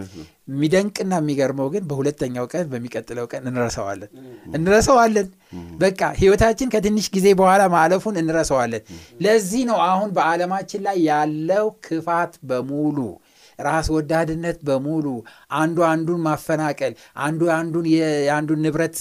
የሚደንቅና 0.50 1.14
የሚገርመው 1.22 1.68
ግን 1.74 1.84
በሁለተኛው 1.90 2.46
ቀን 2.54 2.66
በሚቀጥለው 2.72 3.26
ቀን 3.32 3.44
እንረሰዋለን 3.52 4.12
እንረሰዋለን። 4.58 5.28
በቃ 5.82 6.02
ህይወታችን 6.20 6.72
ከትንሽ 6.74 7.08
ጊዜ 7.16 7.28
በኋላ 7.40 7.64
ማለፉን 7.76 8.20
እንረሰዋለን። 8.22 8.84
ለዚህ 9.26 9.64
ነው 9.70 9.80
አሁን 9.90 10.12
በዓለማችን 10.18 10.84
ላይ 10.88 11.00
ያለው 11.10 11.68
ክፋት 11.88 12.36
በሙሉ 12.52 12.98
ራስ 13.60 13.88
ወዳድነት 13.94 14.60
በሙሉ 14.68 15.06
አንዱ 15.58 15.78
አንዱን 15.88 16.22
ማፈናቀል፣ 16.28 16.94
አንዱ 17.24 17.42
አንዱን 17.56 17.88
የአንዱን 17.94 18.62
ንብረት 18.66 19.00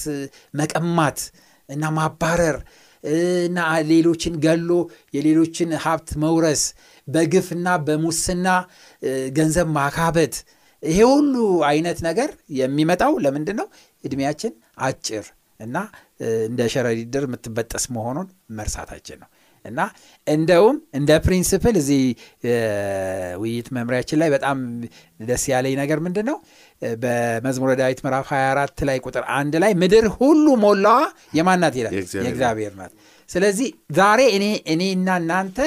መቀማት 0.54 1.18
እና 1.68 1.84
ማባረር 1.96 2.58
እና 3.44 3.58
ሌሎችን 3.90 4.34
ገሎ 4.44 4.70
የሌሎችን 5.14 5.70
ሀብት 5.84 6.10
መውረስ፣ 6.22 6.62
በግፍና 7.08 7.68
በሙስና 7.86 8.46
ገንዘብ 9.36 9.68
ማካበት፣ 9.76 10.34
ይሄ 10.82 10.98
ሁሉ 11.12 11.34
አይነት 11.70 11.98
ነገር 12.08 12.30
የሚመጣው 12.58 13.12
ለምንድን 13.24 13.56
ነው? 13.60 13.68
እድሜያችን 14.04 14.52
አጭር 14.80 15.24
እና 15.60 15.76
እንደ 16.46 16.60
ሸረሪት 16.72 17.16
የምትበጠስ 17.20 17.84
መሆኑን 17.94 18.26
መርሳታችን 18.50 19.18
ነው። 19.22 19.28
እና 19.64 19.80
እንደውም 20.26 20.76
እንደ 20.94 21.10
principle 21.24 21.74
እዚህ 21.80 22.02
ውይይት 23.40 23.68
መምሪያችን 23.76 24.18
ላይ 24.22 24.28
በጣም 24.30 24.58
ደስ 25.20 25.44
ያለኝ 25.52 25.74
ነገር 25.82 25.98
ምንድን 26.06 26.26
ነው? 26.30 26.36
በመዝሙረ 26.98 27.70
ዳዊት 27.80 28.00
ምዕራፍ 28.04 28.26
24 28.32 28.82
ላይ 28.88 28.98
ቁጥር 29.04 29.24
አንድ 29.36 29.54
ላይ 29.62 29.72
ምድር 29.82 30.06
ሁሉ 30.16 30.46
ሞላዋ 30.62 30.98
የማን 31.38 31.60
ናት 31.62 31.76
ይላል? 31.78 31.94
የእግዚአብሔር 32.20 32.74
ናት። 32.80 32.92
ስለዚህ 33.28 33.68
ዛሬ 33.96 34.20
እኔ 34.36 34.44
እኔና 34.72 35.08
እናንተ 35.22 35.58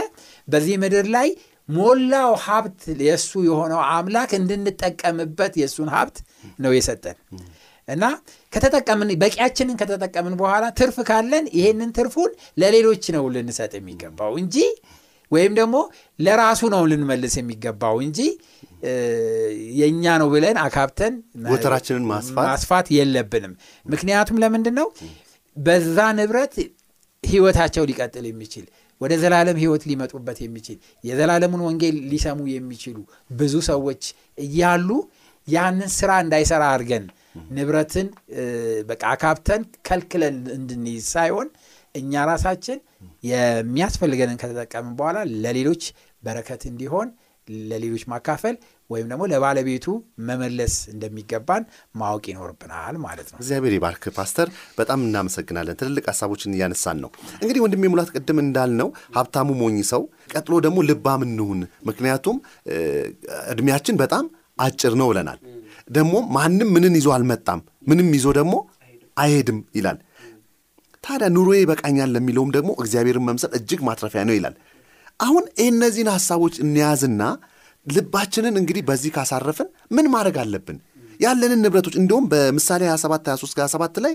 በዚህ 0.47 0.75
ምድር 0.83 1.07
ላይ 1.15 1.27
ሞላው 1.69 2.31
ሀብት 2.45 2.79
የእሱ 3.05 3.31
የሆነው 3.47 3.81
አምላክ 3.91 4.31
እንድንጠቀምበት 4.39 5.53
የእሱን 5.61 5.89
ሀብት 5.95 6.17
ነው 6.59 6.71
የሰጠን 6.77 7.17
እና 7.87 8.05
ከተጠቀምን 8.53 9.09
በቂያችንን 9.21 9.77
ከተጠቀምን 9.79 10.33
በኋላ 10.41 10.65
ትርፍ 10.79 10.97
ካለን 11.07 11.45
ይሄንን 11.55 11.91
ትርፉን 11.97 12.31
ለሌሎች 12.57 13.05
ነው 13.15 13.23
ልንሰጥ 13.35 13.71
የሚገባው 13.79 14.33
እንጂ 14.41 14.57
ወይም 15.31 15.53
ደግሞ 15.59 15.75
ለራሱ 16.19 16.61
ነው 16.73 16.81
ልንመልስ 16.91 17.33
የሚገባው 17.39 17.97
እንጂ 18.05 18.19
የእኛ 19.79 20.03
ነው 20.21 20.27
ብለን 20.33 20.57
አካብተን 20.63 21.13
ጎተራችንን 21.49 22.05
ማስፋት 22.41 22.87
የለብንም። 22.97 23.53
ምክንያቱም 23.85 24.39
ለምንድን 24.43 24.75
ነው 24.79 24.87
በዛ 25.57 25.97
ንብረት 26.19 26.55
ህይወታቸው 27.23 27.83
ሊቀጥል 27.89 28.25
የሚችል 28.29 28.65
ወደ 29.01 29.13
ዘላለም 29.21 29.57
ህይወት 29.61 29.83
ሊመጡበት 29.89 30.37
የሚችል 30.43 30.77
የዘላለሙን 31.03 31.61
ወንጌል 31.67 31.95
ሊሰሙ 32.11 32.39
የሚችሉ 32.53 32.97
ብዙ 33.31 33.55
ሰዎች 33.71 34.03
እያሉ 34.45 34.89
ያንን 35.47 35.89
ስራ 35.97 36.11
እንዳይሰራ 36.23 36.63
አድርገን 36.73 37.05
ንብረትን 37.57 38.07
በቃ 38.89 39.03
አካብተን 39.13 39.61
ከልክለን 39.87 40.37
እንድንይዝ 40.57 41.05
ሳይሆን 41.15 41.47
እኛ 41.95 42.23
ራሳችን 42.29 42.77
የሚያስፈልገንን 43.31 44.39
ከተጠቀምን 44.41 44.93
በኋላ 44.99 45.17
ለሌሎች 45.43 45.83
በረከት 46.23 46.61
እንዲሆን 46.69 47.07
ለሌሎች 47.69 48.03
ማካፈል 48.11 48.55
ወይም 48.89 49.07
ደግሞ 49.11 49.23
ለባለቤቱ 49.31 49.85
መመለስ 50.27 50.73
እንደሚገባን 50.93 51.63
ማወቅ 51.95 52.23
ይኖርብናል 52.31 52.95
ማለት 53.05 53.27
ነው። 53.31 53.37
እግዚአብሔር 53.41 53.73
ይባርክ 53.75 54.03
ፓስተር፣ 54.17 54.47
በጣም 54.77 54.99
እናመሰግናለን። 55.05 55.77
ትልልቅ 55.81 56.03
ሀሳቦችን 56.11 56.55
እያነሳን 56.57 56.97
ነው። 57.03 57.09
እንግዲህ 57.41 57.61
ወንድሜ 57.65 57.89
ሙላት 57.93 58.11
ቅድም 58.15 58.39
እንዳልነው 58.43 58.89
ሀብታሙ 59.17 59.49
ሞኝ 59.61 59.77
ሰው፣ 59.91 60.03
ቀጥሎ 60.33 60.53
ደግሞ 60.65 60.79
ልባም 60.89 61.23
እንሁን፣ 61.27 61.61
ምክንያቱም 61.89 62.37
እድሜያችን 63.53 63.97
በጣም 64.03 64.27
አጭር 64.59 64.95
ነው 65.01 65.09
ብለናል። 65.11 65.39
ደግሞ 65.89 66.15
ማንም 66.35 66.69
ምንን 66.75 66.95
ይዞ 66.99 67.09
አልመጣም፣ 67.15 67.61
ምንም 67.87 68.09
ይዞ 68.17 68.27
ደግሞ 68.37 68.55
አይሄድም 69.17 69.59
ይላል። 69.75 69.97
ታዲያ 71.03 71.27
ኑሮዬ 71.35 71.57
ይበቃኛል 71.61 72.09
ለሚለውም 72.15 72.51
ደግሞ 72.55 72.71
እግዚአብሔርን 72.79 73.25
መምሰል 73.27 73.51
እጅግ 73.57 73.79
ማትረፊያ 73.87 74.21
ነው 74.27 74.35
ይላል። 74.37 74.55
አሁን 75.19 75.43
እነዚህን 75.65 76.09
ሀሳቦች 76.15 76.55
እንያዝና 76.63 77.23
ልባችንን 77.87 78.55
እንግዲህ 78.61 78.83
በዚህ 78.89 79.11
ካሳረፍን 79.15 79.67
ምን 79.95 80.07
ማድረግ 80.13 80.35
አለብን? 80.43 80.77
ያለንን 81.19 81.59
ንብረቶች 81.63 81.95
እንዲሁም 82.01 82.25
በምሳሌ 82.31 82.81
27 82.89 83.27
23 83.31 83.59
27 83.61 83.99
ላይ 84.05 84.13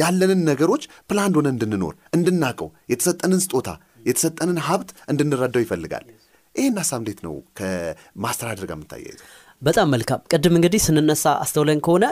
ያለንን 0.00 0.40
ነገሮች 0.50 0.82
ፕላን 1.10 1.34
ሆነ 1.38 1.46
እንድንኖር 1.54 1.94
እንድናቀው 2.16 2.68
የተሰጠንን 2.92 3.40
ስጦታ 3.44 3.68
የተሰጠንን 4.06 4.58
ሀብት 4.66 4.90
እንድንረዳው 5.12 5.62
ይፈልጋል። 5.64 6.04
ይህን 6.54 6.76
ሀሳብ 6.80 7.00
እንዴት 7.02 7.20
ነው 7.26 7.34
ከማስተዳደር 7.58 8.64
ጋር 8.68 8.76
የምታያይዘው? 8.78 9.24
በጣም 9.62 9.88
መልካም። 9.94 10.20
ቅድም 10.32 10.54
እንግዲህ 10.58 10.80
ስንነሳ 10.86 11.24
አስተውለን 11.44 11.80
ከሆነ 11.86 12.04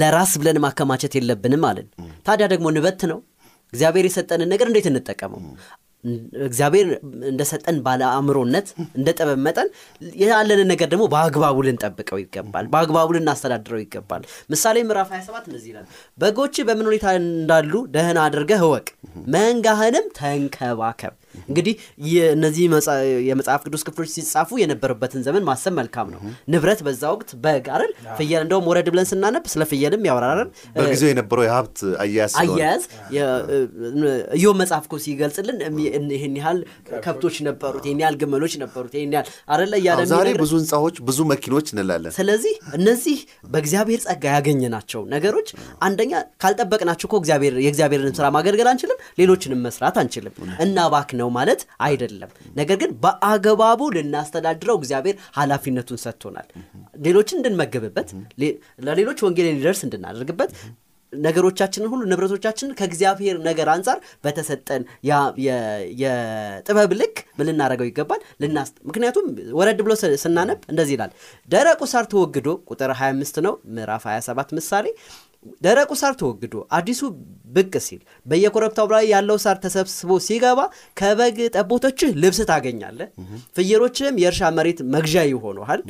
ለራስ 0.00 0.32
ብለን 0.40 0.58
ማከማቸት 0.64 1.14
የለብንም 1.18 1.64
አለን። 1.68 1.88
ታዲያ 2.26 2.46
ደግሞ 2.52 2.66
ንበት 2.74 3.02
ነው 3.10 3.18
እግዚአብሔር 3.72 4.06
የሰጠንን 4.08 4.48
ነገር 4.52 4.66
እንዴት 4.70 4.86
እንጠቀመው? 4.90 5.40
እግዚአብሔር 6.46 6.88
እንደሰጠን 7.30 7.76
ባለ 7.84 8.02
አእምሮነት 8.10 8.66
እንደ 8.98 9.08
ጥበብ 9.16 9.38
መጠን 9.46 9.68
ያለንን 10.22 10.68
ነገር 10.72 10.88
ደግሞ 10.92 11.04
በአግባቡ 11.12 11.56
ልንጠብቀው 11.66 12.18
ይገባል። 12.22 12.66
በአግባቡ 12.72 13.08
ልናስተዳድረው 13.16 13.80
ይገባል። 13.82 14.22
ምሳሌ 14.50 14.84
ምዕራፍ 14.86 15.08
27 15.14 15.48
እንደዚህ 15.50 15.70
ይላል፣ 15.72 15.86
በጎች 16.18 16.56
በምን 16.68 16.88
ሁኔታ 16.90 17.06
እንዳሉ 17.22 17.72
ደህና 17.96 18.18
አድርገህ 18.26 18.62
እወቅ፣ 18.68 18.86
መንጋህንም 19.34 20.06
ተንከባከብ። 20.20 21.14
እንግዲህ 21.48 21.74
እነዚህ 22.34 22.62
የመጽሐፍ 23.28 23.60
ቅዱስ 23.66 23.82
ክፍሎች 23.86 24.10
ሲጻፉ 24.16 24.58
የነበረበትን 24.62 25.22
ዘመን 25.26 25.44
ማሰብ 25.48 25.74
መልካም 25.78 26.08
ነው። 26.14 26.20
ንብረት 26.52 26.80
በዛ 26.86 27.02
ወቅት 27.14 27.30
በግ 27.44 27.66
አይደል፣ 27.74 27.90
ፍየል 28.18 28.42
እንደውም 28.46 28.66
ወረድ 28.70 28.88
ብለን 28.92 29.08
ስናነብ 29.10 29.44
ስለ 29.52 29.62
ፍየልም 29.70 30.04
ያወራራል። 30.08 30.48
በጊዜው 30.76 31.10
የነበረው 31.12 31.44
የሀብት 31.46 31.78
አያያዝ 32.02 32.34
አያያዝ 32.42 32.82
ኢዮብ 34.36 34.54
መጽሐፍ 34.60 34.84
እኮ 34.86 34.96
ሲገልጽልን 35.04 35.58
ይህን 36.12 36.36
ያህል 36.40 36.58
ከብቶች 37.04 37.36
ነበሩት፣ 37.48 37.84
ይህን 37.88 38.00
ያህል 38.04 38.16
ግመሎች 38.20 38.54
ነበሩት፣ 38.62 38.92
ይህን 38.98 39.12
ያህል 39.16 39.26
አይደለ 39.52 39.72
እያለ 39.80 40.00
ዛሬ 40.12 40.28
ብዙ 40.42 40.52
ህንፃዎች፣ 40.60 40.96
ብዙ 41.08 41.18
መኪኖች 41.32 41.66
እንላለን። 41.74 42.12
ስለዚህ 42.18 42.54
እነዚህ 42.78 43.18
በእግዚአብሔር 43.52 44.00
ጸጋ 44.06 44.24
ያገኘናቸው 44.36 45.02
ነገሮች 45.14 45.48
አንደኛ 45.86 46.12
ካልጠበቅናቸው 46.42 47.06
እኮ 47.08 47.14
የእግዚአብሔርን 47.58 48.14
ስራ 48.18 48.26
ማገልገል 48.36 48.68
አንችልም፣ 48.72 49.00
ሌሎችንም 49.20 49.60
መስራት 49.66 49.96
አንችልም። 50.02 50.34
እና 50.66 50.78
ባክ 50.92 51.10
ነው 51.20 51.25
ማለት 51.32 51.60
አይደለም። 51.86 52.30
ነገር 52.56 52.76
ግን 52.78 52.90
በአግባቡ 53.02 53.80
ልናስተዳድረው 53.96 54.78
እግዚአብሔር 54.80 55.18
ኃላፊነቱን 55.38 56.02
ሰጥቶናል። 56.04 56.48
ሌሎችን 57.04 57.38
እንድንመገብበት፣ 57.40 58.10
ለሌሎች 58.86 59.20
ወንጌል 59.26 59.48
እንዲደርስ 59.50 59.82
እንድናደርግበት 59.86 60.52
ነገሮቻችንን 61.12 61.90
ሁሉ 61.90 62.02
ንብረቶቻችንን 62.10 62.76
ከእግዚአብሔር 62.78 63.36
ነገር 63.46 63.68
አንጻር 63.74 63.98
በተሰጠን 64.24 64.82
የጥበብ 66.00 66.92
ልክ 67.00 67.16
ምን 67.38 67.46
ልናደርገው 67.48 67.88
ይገባል። 67.88 68.20
ምክንያቱም 68.88 69.26
ወረድ 69.58 69.80
ብሎ 69.86 69.92
ስናነብ 70.24 70.60
እንደዚህ 70.72 70.94
ይላል፣ 70.96 71.12
ደረቁ 71.48 71.80
ሳር 71.92 72.06
ተወግዶ 72.12 72.48
ቁጥር 72.70 72.92
25 72.96 73.40
ነው 73.46 73.54
ምዕራፍ 73.76 74.04
27 74.10 74.52
ምሳሌ 74.58 74.86
ደረቁ 75.62 75.90
ሳር 76.00 76.14
ተወግዶ 76.20 76.54
አዲሱ 76.76 77.00
ብቅ 77.56 77.72
ሲል 77.86 78.00
በየኮረብታው 78.26 78.88
ላይ 78.94 79.04
ያለው 79.12 79.38
ሳር 79.44 79.56
ተሰብስቦ 79.64 80.18
ሲገባ 80.26 80.60
ከበግ 80.96 81.38
ጠቦቶችህ 81.56 82.12
ልብስ 82.22 82.40
ታገኛለህ፣ 82.50 83.08
ፍየሎችህም 83.56 84.20
የእርሻ 84.22 84.50
መሬት 84.58 84.80
መግዣ 84.94 85.24
ይሆኑሃል። 85.30 85.82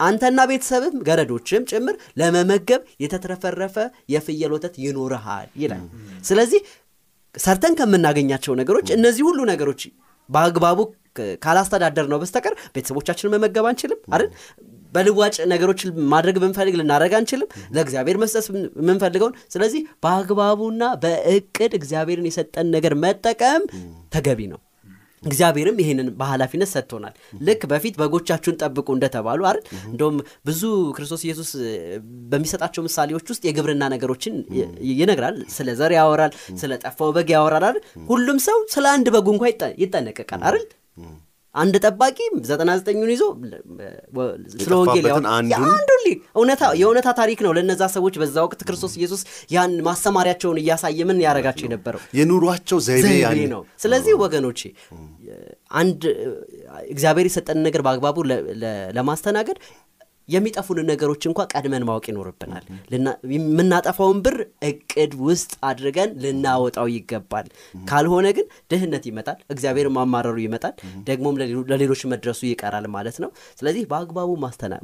አንተና 0.00 0.40
ቤተሰብም 0.50 0.96
ገረዶችም 1.06 1.62
ጭምር 1.70 1.94
ለመመገብ 2.20 2.82
የተትረፈረፈ 3.02 3.76
የፍየል 4.12 4.52
ወተት 4.56 4.74
ይኖርሃል 4.84 5.48
ይላል። 5.62 5.82
ስለዚህ 6.24 6.60
ሰርተን 7.34 7.74
ከምናገኛቸው 7.78 8.52
ነገሮች 8.60 8.88
እነዚህ 8.96 9.24
ሁሉ 9.28 9.40
ነገሮች 9.50 9.82
በአግባቡ 10.28 10.78
ካላስተዳደር 11.42 12.06
ነው 12.12 12.18
በስተቀር 12.22 12.54
ቤተሰቦቻችንን 12.74 13.32
መመገብ 13.34 13.66
አንችልም 13.70 14.00
አይደል? 14.08 14.28
በልዋጭ 14.98 15.36
ነገሮች 15.52 15.82
ማድረግ 16.12 16.38
ብንፈልግ 16.42 16.76
ልናደረግ 16.80 17.14
አንችልም። 17.18 17.48
ለእግዚአብሔር 17.74 18.18
መስጠት 18.22 18.46
የምንፈልገውን 18.78 19.36
ስለዚህ 19.54 19.82
በአግባቡና 20.04 20.82
በእቅድ 21.02 21.74
እግዚአብሔርን 21.78 22.28
የሰጠን 22.28 22.70
ነገር 22.74 22.94
መጠቀም 23.02 23.62
ተገቢ 24.12 24.40
ነው። 24.52 24.60
እግዚአብሔርም 25.22 25.78
ይህንን 25.82 26.08
በኃላፊነት 26.18 26.68
ሰጥቶናል። 26.72 27.14
ልክ 27.46 27.62
በፊት 27.70 27.94
በጎቻችሁን 28.00 28.58
ጠብቁ 28.60 28.88
እንደተባሉ 28.94 29.40
አይደል? 29.48 29.62
እንደውም 29.88 30.16
ብዙ 30.46 30.60
ክርስቶስ 30.96 31.22
ኢየሱስ 31.26 31.50
በሚሰጣቸው 32.30 32.82
ምሳሌዎች 32.86 33.26
ውስጥ 33.32 33.42
የግብርና 33.48 33.84
ነገሮችን 33.94 34.34
ይነግራል። 34.92 35.38
ስለ 35.56 35.74
ዘር 35.80 35.94
ያወራል፣ 35.96 36.32
ስለ 36.60 36.72
ጠፋው 36.84 37.10
በግ 37.16 37.30
ያወራል 37.34 37.66
አይደል? 37.68 37.80
ሁሉም 38.10 38.38
ሰው 38.46 38.60
ስለ 38.74 38.86
አንድ 38.94 39.08
በጉ 39.16 39.28
እንኳ 39.34 39.44
ይጠ- 39.52 39.74
ይጠነቀቃል 39.82 40.44
አይደል? 40.48 40.66
አንድ 41.54 41.74
ጠባቂ 41.84 42.18
ዘጠና 42.46 42.70
ዘጠኙን 42.78 43.10
ይዞ 43.12 43.22
ስለ 44.56 44.72
ወንጌል 44.80 45.06
አንዱን- 45.70 46.06
የእውነታ 46.80 47.08
ታሪክ 47.18 47.38
ነው። 47.46 47.52
ለነዛ 47.56 47.82
ሰዎች 47.94 48.14
በዛ 48.20 48.36
ወቅት 48.46 48.60
ክርስቶስ 48.64 48.92
ኢየሱስ 48.98 49.22
ያን 49.50 49.72
ማሰማሪያቸውን 49.86 50.58
እያሳየ 50.62 51.00
ምን 51.08 51.18
ያደረጋቸው 51.24 51.66
የነበረው? 51.68 52.00
የኑሯቸው 52.18 52.78
ዘይቤ 52.86 53.06
ነው። 53.54 53.62
ስለዚህ 53.82 54.14
ወገኖቼ 54.22 54.60
አንድ 55.76 56.00
እግዚአብሔር 56.88 57.28
የሰጠንን 57.28 57.64
ነገር 57.66 57.82
በአግባቡ 57.86 58.16
ለማስተናገድ 58.96 59.58
የሚጠፉንን 60.28 60.86
ነገሮች 60.90 61.22
እንኳ 61.28 61.46
ቀድመን 61.52 61.84
ማወቅ 61.88 62.04
ይኖርብናል። 62.10 62.64
የምናጠፋውን 63.34 64.18
ብር 64.24 64.36
እቅድ 64.68 65.12
ውስጥ 65.24 65.52
አድርገን 65.68 66.10
ልናወጣው 66.22 66.88
ይገባል። 66.94 67.46
ካልሆነ 67.84 68.26
ግን 68.36 68.46
ድህነት 68.70 69.04
ይመጣል፣ 69.10 69.38
እግዚአብሔር 69.54 69.88
ማማረሩ 69.96 70.36
ይመጣል፣ 70.44 70.74
ደግሞም 71.08 71.38
ለሌሎ- 71.40 71.66
ለሌሎች 71.70 72.02
መድረሱ 72.12 72.40
ይቀራል 72.48 72.86
ማለት 72.94 73.18
ነው። 73.24 73.30
ስለዚህ 73.60 73.84
በአግባቡ 73.90 74.30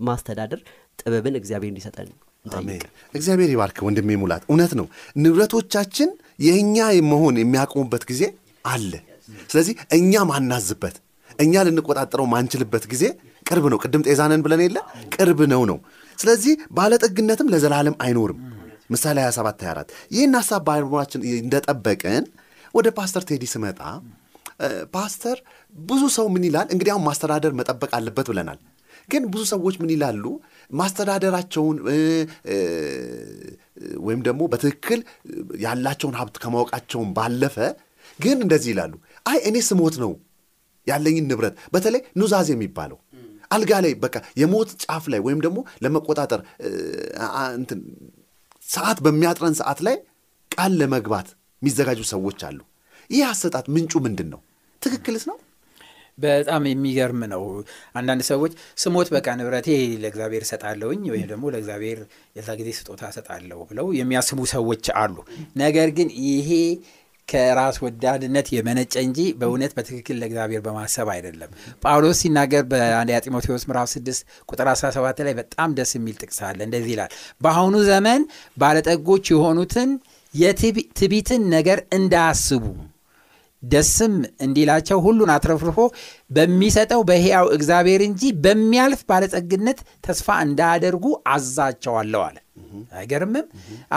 ማስተዳደር 0.08 0.62
ጥበብን 0.98 1.36
እግዚአብሔር 1.40 1.72
እንዲሰጠን 1.72 2.10
አሜን። 2.54 2.82
እግዚአብሔር 3.14 3.50
ይባርክ 3.52 3.78
ወንድሜ 3.84 4.16
ሙላት። 4.20 4.42
እውነት 4.48 4.72
ነው። 4.78 4.86
ንብረቶቻችን 5.24 6.10
የእኛ 6.40 6.78
መሆን 7.08 7.34
የሚያቆሙበት 7.40 8.04
ጊዜ 8.08 8.22
አለ። 8.64 8.92
ስለዚህ 9.50 9.74
እኛ 9.96 10.12
ማናዝበት 10.28 10.96
እኛ 11.38 11.62
ልንቆጣጠረው 11.66 12.26
ማንችልበት 12.32 12.84
ጊዜ 12.90 13.04
ቅርብ 13.46 13.64
ነው። 13.72 13.78
ቅድም 13.82 14.02
ጤዛነን 14.06 14.42
ብለን 14.44 14.62
የለ 14.64 14.78
ቅርብ 15.14 15.40
ነው 15.52 15.62
ነው። 15.70 15.78
ስለዚህ 16.18 16.54
ባለጠግነትም 16.76 17.50
ለዘላለም 17.52 17.96
አይኖርም። 18.04 18.40
ምሳሌ 18.90 19.18
27 19.26 19.62
24 19.64 19.86
ይህን 20.14 20.34
ሀሳብ 20.38 20.62
በአእምሯችን 20.66 21.20
እንደጠበቅን 21.38 22.24
ወደ 22.74 22.88
ፓስተር 22.98 23.22
ቴዲ 23.28 23.44
ስመጣ 23.52 23.80
ፓስተር 24.94 25.38
ብዙ 25.84 26.02
ሰው 26.16 26.26
ምን 26.34 26.44
ይላል 26.48 26.66
እንግዲህ 26.74 26.98
ማስተዳደር 27.06 27.52
መጠበቅ 27.60 27.90
አለበት 27.98 28.26
ብለናል። 28.30 28.58
ግን 29.08 29.22
ብዙ 29.32 29.42
ሰዎች 29.52 29.74
ምን 29.80 29.90
ይላሉ 29.94 30.24
ማስተዳደራቸውን 30.70 31.76
ወይም 34.06 34.20
ደግሞ 34.28 34.42
በትክክል 34.52 35.00
ያላቸውን 35.64 36.14
ሀብት 36.20 36.36
ከማወቃቸውን 36.42 37.10
ባለፈ 37.16 37.56
ግን 38.18 38.38
እንደዚህ 38.44 38.70
ይላሉ፣ 38.72 38.92
አይ 39.26 39.38
እኔ 39.48 39.56
ስሞት 39.68 39.96
ነው 40.02 40.12
ያለኝን 40.86 41.26
ንብረት 41.30 41.54
በተለይ 41.74 42.02
ኑዛዜ 42.20 42.48
የሚባለው 42.54 42.98
አልጋ 43.50 43.72
ላይ 43.84 43.92
በቃ 44.02 44.16
የሞት 44.40 44.70
ጫፍ 44.84 45.06
ላይ 45.12 45.20
ወይም 45.26 45.40
ደግሞ 45.44 45.58
ለመቆጣጠር 45.84 46.40
እንትን 47.58 47.80
ሰዓት 48.62 48.98
በሚያጥረን 49.04 49.56
ሰዓት 49.60 49.80
ላይ 49.86 49.96
ቃል 50.50 50.72
ለመግባት 50.80 51.28
የሚዘጋጁ 51.62 52.00
ሰዎች 52.12 52.40
አሉ። 52.48 52.60
ይህ 53.10 53.24
አሰጣጥ 53.30 53.66
ምንጩ 53.74 53.92
ምንድን 54.04 54.28
ነው? 54.32 54.40
ትክክልስ 54.82 55.24
ነው? 55.30 55.36
በጣም 56.18 56.62
የሚገርም 56.70 57.22
ነው። 57.32 57.42
አንዳንድ 57.98 58.22
ሰዎች 58.28 58.52
ስሞት 58.82 59.08
በቃ 59.14 59.26
ንብረቴ 59.38 59.68
ለእግዚአብሔር 60.02 60.42
እሰጣለሁኝ 60.46 61.02
ወይም 61.12 61.26
ደግሞ 61.32 61.44
ለእግዚአብሔር 61.54 62.00
የዛ 62.36 62.48
ጊዜ 62.60 62.68
ስጦታ 62.78 63.02
እሰጣለሁ 63.12 63.58
ብለው 63.70 63.86
የሚያስቡ 63.98 64.40
ሰዎች 64.52 64.86
አሉ። 65.00 65.16
ነገር 65.56 65.90
ግን 65.98 66.10
ይሄ 66.26 66.50
ከራስ 67.28 67.76
ወዳድነት 67.84 68.46
የመነጨ 68.54 68.94
እንጂ 69.04 69.18
በእውነት 69.38 69.72
በትክክል 69.76 70.16
ለእግዚአብሔር 70.20 70.62
በማሰብ 70.64 71.08
አይደለም። 71.14 71.50
ጳውሎስ 71.84 72.18
ሲናገር 72.22 72.64
በአንደኛ 72.70 73.18
ጢሞቴዎስ 73.24 73.64
ምዕራፍ 73.68 73.88
6 73.92 74.20
ቁጥር 74.48 74.68
17 74.72 75.22
ላይ 75.26 75.34
በጣም 75.40 75.76
ደስ 75.78 75.92
የሚል 75.96 76.16
ጥቅስ 76.22 76.40
አለ። 76.48 76.58
እንደዚህ 76.68 76.92
ይላል፣ 76.94 77.12
በአሁኑ 77.40 77.76
ዘመን 77.90 78.24
ባለጠጎች 78.56 79.24
የሆኑትን 79.34 79.92
የትዕቢትን 80.34 81.42
ነገር 81.54 81.80
እንዳያስቡ 81.96 82.64
ደስም 83.62 84.14
እንዲላቸው 84.44 84.98
ሁሉን 85.04 85.30
አትረፍርፎ 85.34 85.78
በሚሰጠው 86.30 87.02
በሕያው 87.08 87.46
እግዚአብሔር 87.54 88.02
እንጂ 88.06 88.32
በሚያልፍ 88.44 89.00
ባለጸግነት 89.10 89.78
ተስፋ 90.04 90.36
እንዳያደርጉ 90.46 91.04
አዛቸዋለሁ 91.34 92.22
አለ። 92.26 92.36
አይገርምም? 92.98 93.46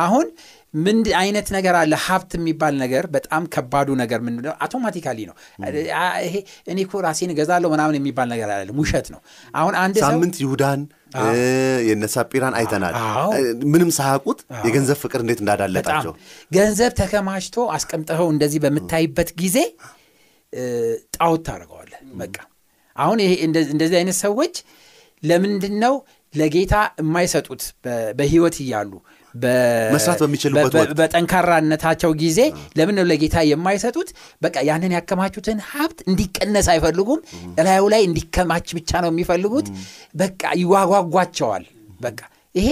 አሁን 0.02 0.26
ምን 0.74 0.98
አይነት 1.20 1.48
ነገር 1.56 1.76
አለ? 1.80 1.94
ሀብት 2.04 2.32
የሚባል 2.38 2.74
ነገር 2.82 3.04
በጣም 3.14 3.44
ከባዱ 3.54 3.90
ነገር 4.00 4.20
ነው? 4.26 4.32
አውቶማቲካሊ 4.58 5.20
ነው። 5.30 5.36
ይሄ 6.22 6.36
እኔ 6.68 6.78
እኮ 6.86 7.02
ራሴን 7.06 7.32
እገዛለሁ 7.34 7.70
ምናምን 7.74 7.96
የሚባል 8.00 8.28
ነገር 8.34 8.50
አለ። 8.54 8.70
ውሸት 8.80 9.08
ነው። 9.14 9.22
አሁን 9.54 9.76
አንድ 9.82 9.96
ሳምንት 10.04 10.36
ይሁዳን 10.44 10.82
እ፣ 11.18 11.26
የነ 11.88 12.06
ሳጲራን 12.14 12.56
አይተናል። 12.60 12.96
ምንም 13.70 13.90
ሳያውቁት 13.98 14.40
የገንዘብ 14.66 14.98
ፍቅር 15.04 15.20
እንዴት 15.24 15.40
እንዳዳለጣቸው 15.44 16.14
ገንዘብ 16.52 16.92
ተከማችቶ 17.00 17.58
አስቀምጠኸው 17.76 18.28
እንደዚህ 18.34 18.60
በምታይበት 18.66 19.32
ጊዜ 19.40 19.58
ጣዖት 21.16 21.42
ታደርገዋለህ። 21.48 22.00
በቃ 22.20 22.36
አሁን 22.96 23.20
ይሄ 23.24 23.32
እንደ- 23.46 23.70
እንደዚህ 23.74 23.98
አይነት 24.00 24.18
ሰዎች 24.22 24.56
ለምንድን 25.24 25.76
ነው 25.84 25.94
ለጌታ 26.34 26.74
የማይሰጡት? 27.02 27.62
በህይወት 28.18 28.56
እያሉ 28.64 28.92
መስራት 29.94 30.20
በሚችሉበት 30.24 30.74
በጠንካራነታቸው 31.00 32.12
ጊዜ 32.22 32.40
ለምን 32.78 32.96
ነው 33.00 33.06
ለጌታ 33.10 33.38
የማይሰጡት? 33.50 34.10
በቃ 34.42 34.56
ያንን 34.70 34.94
ያከማቹትን 34.98 35.60
ሀብት 35.70 36.00
እንዲቀነስ 36.10 36.68
አይፈልጉም። 36.74 37.22
እላዩ 37.60 37.84
ላይ 37.94 38.02
እንዲከማች 38.08 38.68
ብቻ 38.78 38.92
ነው 39.04 39.12
የሚፈልጉት። 39.13 39.70
በቃ 40.16 40.42
ይዋጓጓቸዋል። 40.62 41.66
በቃ 42.02 42.20
ይሄ 42.56 42.70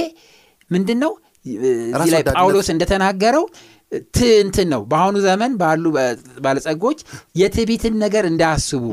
ምንድን 0.72 1.00
ነው? 1.04 1.14
እዚህ 1.46 2.12
ላይ 2.14 2.24
ጳውሎስ 2.32 2.68
እንደተናገረው 2.74 3.44
ት 4.12 4.30
እንትን 4.44 4.68
ነው። 4.74 4.82
በአሁኑ 4.92 5.16
ዘመን 5.26 5.52
ባሉ 5.60 5.84
ባለጸጎች 6.44 7.00
የትዕቢትን 7.40 7.94
ነገር 8.04 8.24
እንዳያስቡ 8.32 8.84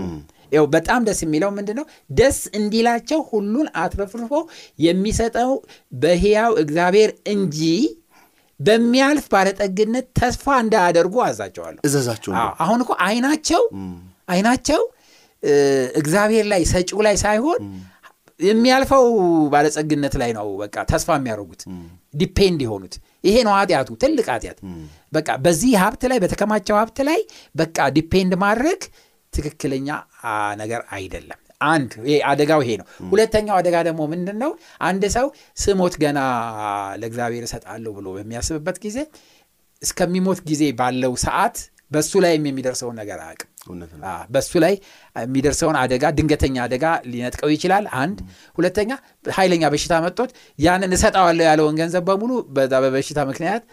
ይኸው 0.53 0.67
በጣም 0.75 1.01
ደስ 1.07 1.21
የሚለው 1.25 1.51
ምንድን 1.57 1.77
ነው? 1.81 1.87
ደስ 2.11 2.39
እንዲላቸው 2.59 3.21
ሁሉን 3.31 3.69
አትረፍርፎ 3.77 4.33
የሚሰጠው 4.79 5.53
በሕያው 5.97 6.53
እግዚአብሔር 6.63 7.11
እንጂ 7.33 7.61
በሚያልፍ 8.61 9.25
ባለጠግነት 9.33 10.07
ተስፋ 10.19 10.47
እንዳያደርጉ 10.65 11.15
አዛቸዋለሁ። 11.27 11.81
እዘዛቸው 11.89 12.33
አሁን 12.65 12.81
እኮ 12.85 12.93
አይናቸው 13.07 13.63
አይናቸው 14.29 14.83
እግዚአብሔር 16.01 16.45
ላይ 16.53 16.63
ሰጪው 16.73 17.01
ላይ 17.07 17.17
ሳይሆን 17.23 17.63
የሚያልፈው 18.41 19.05
ባለጸግነት 19.53 20.15
ላይ 20.21 20.31
ነው። 20.37 20.47
በቃ 20.63 20.77
ተስፋ 20.91 21.09
የሚያደርጉት 21.19 21.63
depend 22.15 22.61
የሆኑት 22.65 22.95
ይሄ 23.25 23.37
ነው 23.47 23.53
ኃጢአቱ፣ 23.57 23.89
ትልቅ 24.03 24.27
ኃጢአት። 24.33 24.59
በቃ 25.13 25.29
በዚህ 25.45 25.73
ሀብት 25.83 26.03
ላይ 26.11 26.19
በተከማቸው 26.25 26.77
ሀብት 26.81 26.99
ላይ 27.09 27.21
በቃ 27.55 27.89
depend 27.97 28.33
ማድረግ 28.43 28.81
ትክክለኛ 29.33 29.89
ነገር 30.61 30.83
አይደለም። 30.97 31.39
አንድ 31.67 31.91
አደጋው 32.29 32.61
ይሄ 32.65 32.71
ነው። 32.81 32.87
ሁለተኛው 33.11 33.57
አደጋ 33.59 33.77
ደግሞ 33.89 34.01
ምንድን 34.13 34.39
ነው? 34.43 34.51
አንድ 34.89 35.03
ሰው 35.17 35.27
ስሞት 35.57 35.95
ገና 36.03 36.19
ለእግዚአብሔር 37.01 37.45
እሰጣለሁ 37.49 37.93
ብሎ 37.99 38.07
በሚያስብበት 38.17 38.79
ጊዜ 38.85 38.99
እስከሚሞት 39.83 40.41
ጊዜ 40.49 40.65
ባለው 40.81 41.15
ሰዓት 41.25 41.57
በሱ 41.91 42.13
ላይም 42.25 42.45
የሚደርሰውን 42.49 42.97
ነገር 43.01 43.19
አያውቅም። 43.23 43.49
በሱ 44.35 44.53
ላይ 44.65 44.75
የሚደርሰውን 45.17 45.77
አደጋ 45.81 46.05
ድንገተኛ 46.17 46.57
አደጋ 46.65 46.85
ሊነጥቀው 47.11 47.51
ይችላል። 47.55 47.85
አንድ 48.01 48.19
ሁለተኛ 48.59 48.91
ኃይለኛ 49.35 49.65
በሽታ 49.73 49.95
መጥቶት 50.05 50.31
ያንን 50.59 50.95
እሰጠዋለሁ 50.97 51.45
ያለውን 51.49 51.77
ገንዘብ 51.81 52.05
በሙሉ 52.09 52.33
በዛ 52.57 52.73
በበሽታ 52.85 53.21
ምክንያት 53.31 53.65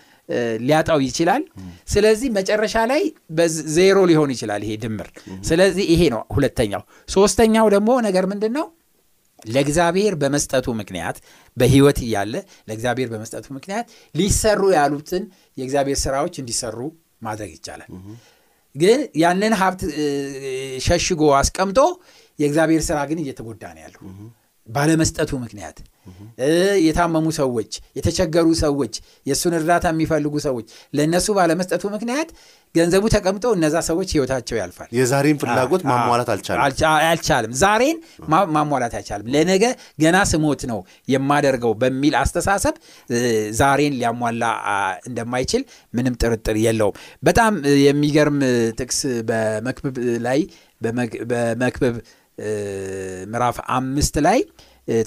ሊያጣው 0.62 1.00
ይችላል። 1.06 1.44
ስለዚህ 1.88 2.30
መጨረሻ 2.36 2.76
ላይ 2.92 3.02
ዜሮ 3.76 3.98
ሊሆን 4.10 4.32
ይችላል 4.36 4.62
ይሄ 4.66 4.74
ድምር። 4.84 5.08
ስለዚህ 5.48 5.86
ይሄ 5.94 6.02
ነው 6.14 6.22
ሁለተኛው። 6.36 6.84
ሶስተኛው 7.10 7.68
ደግሞ 7.76 7.90
ነገር 8.08 8.26
ምንድን 8.32 8.54
ነው? 8.58 8.68
ለእግዚአብሔር 9.48 10.14
በመስጠቱ 10.22 10.68
ምክንያት 10.80 11.18
በህይወት 11.58 12.00
እያለ 12.06 12.34
ለእግዚአብሔር 12.68 13.08
በመስጠቱ 13.12 13.46
ምክንያት 13.58 13.86
ሊሰሩ 14.16 14.62
ያሉትን 14.76 15.24
የእግዚአብሔር 15.58 15.98
ስራዎች 16.04 16.36
እንዲሰሩ 16.42 16.78
ማድረግ 17.22 17.52
ይቻላል። 17.56 17.90
ግን 18.76 19.00
ያንን 19.22 19.54
ሀብት 19.60 19.82
ሸሽጎ 20.86 21.22
አስቀምጦ 21.40 21.80
የእግዚአብሔር 22.40 22.84
ስራ 22.88 23.00
ግን 23.10 23.22
እየተጎዳ 23.24 23.64
ነው 23.76 23.82
ያለው 23.86 24.02
ባለመስጠቱ 24.68 25.32
ምክንያት 25.44 25.78
የታመሙ 26.86 27.28
ሰዎች፣ 27.40 27.72
የተቸገሩ 27.98 28.48
ሰዎች፣ 28.62 28.94
የእሱን 29.26 29.54
እርዳታ 29.58 29.86
የሚፈልጉ 29.94 30.36
ሰዎች 30.46 30.68
ለእነሱ 30.94 31.28
ባለመስጠቱ 31.38 31.84
ምክንያት 31.96 32.30
ገንዘቡ 32.76 33.04
ተቀምጦ 33.14 33.46
እነዛ 33.56 33.76
ሰዎች 33.88 34.10
ህይወታቸው 34.16 34.56
ያልፋል። 34.60 34.90
የዛሬን 34.98 35.38
ፍላጎት 35.42 35.84
ማሟላት 35.90 36.30
አልቻልም። 37.08 37.54
ዛሬን 37.62 37.98
ማሟላት 38.58 38.94
አይቻልም። 39.00 39.30
ለነገ 39.36 39.64
ገና 40.04 40.18
ስሞት 40.32 40.62
ነው 40.72 40.80
የማደርገው 41.14 41.74
በሚል 41.82 42.16
አስተሳሰብ 42.22 42.76
ዛሬን 43.60 43.96
ሊያሟላ 44.00 44.44
እንደማይችል 45.10 45.64
ምንም 45.94 46.18
ጥርጥር 46.22 46.58
የለውም። 46.66 46.98
በጣም 47.24 47.54
የሚገርም 47.86 48.40
ጥቅስ 48.80 49.00
በመክብብ 49.30 49.98
ላይ 50.22 50.40
በመክብብ 51.22 51.96
ምዕራፍ 53.28 53.58
አምስት 53.74 54.16
ላይ 54.26 54.40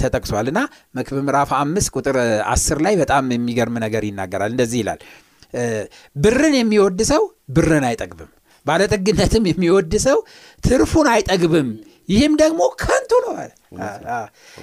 ተጠቅሷል 0.01 0.47
እና 0.51 0.61
መክብብ 0.95 1.21
ምዕራፍ 1.27 1.51
አምስት 1.59 1.91
ቁጥር 1.97 2.17
አስር 2.53 2.79
ላይ 2.87 2.97
በጣም 3.01 3.33
የሚገርም 3.35 3.79
ነገር 3.85 4.05
ይናገራል። 4.09 4.53
እንደዚህ 4.55 4.81
ይላል 4.83 5.01
ብርን 6.17 6.55
የሚወድ 6.59 7.01
ሰው 7.11 7.23
ብርን 7.57 7.87
አይጠግብም፣ 7.89 8.31
ባለጠግነትም 8.67 9.47
የሚወድ 9.51 9.95
ሰው 10.05 10.19
ትርፉን 10.65 11.09
አይጠግብም፣ 11.13 11.71
ይህም 12.09 12.35
ደግሞ 12.43 12.61
ከንቱ 12.83 13.11
ነው 13.25 13.33
አለ። 13.37 13.51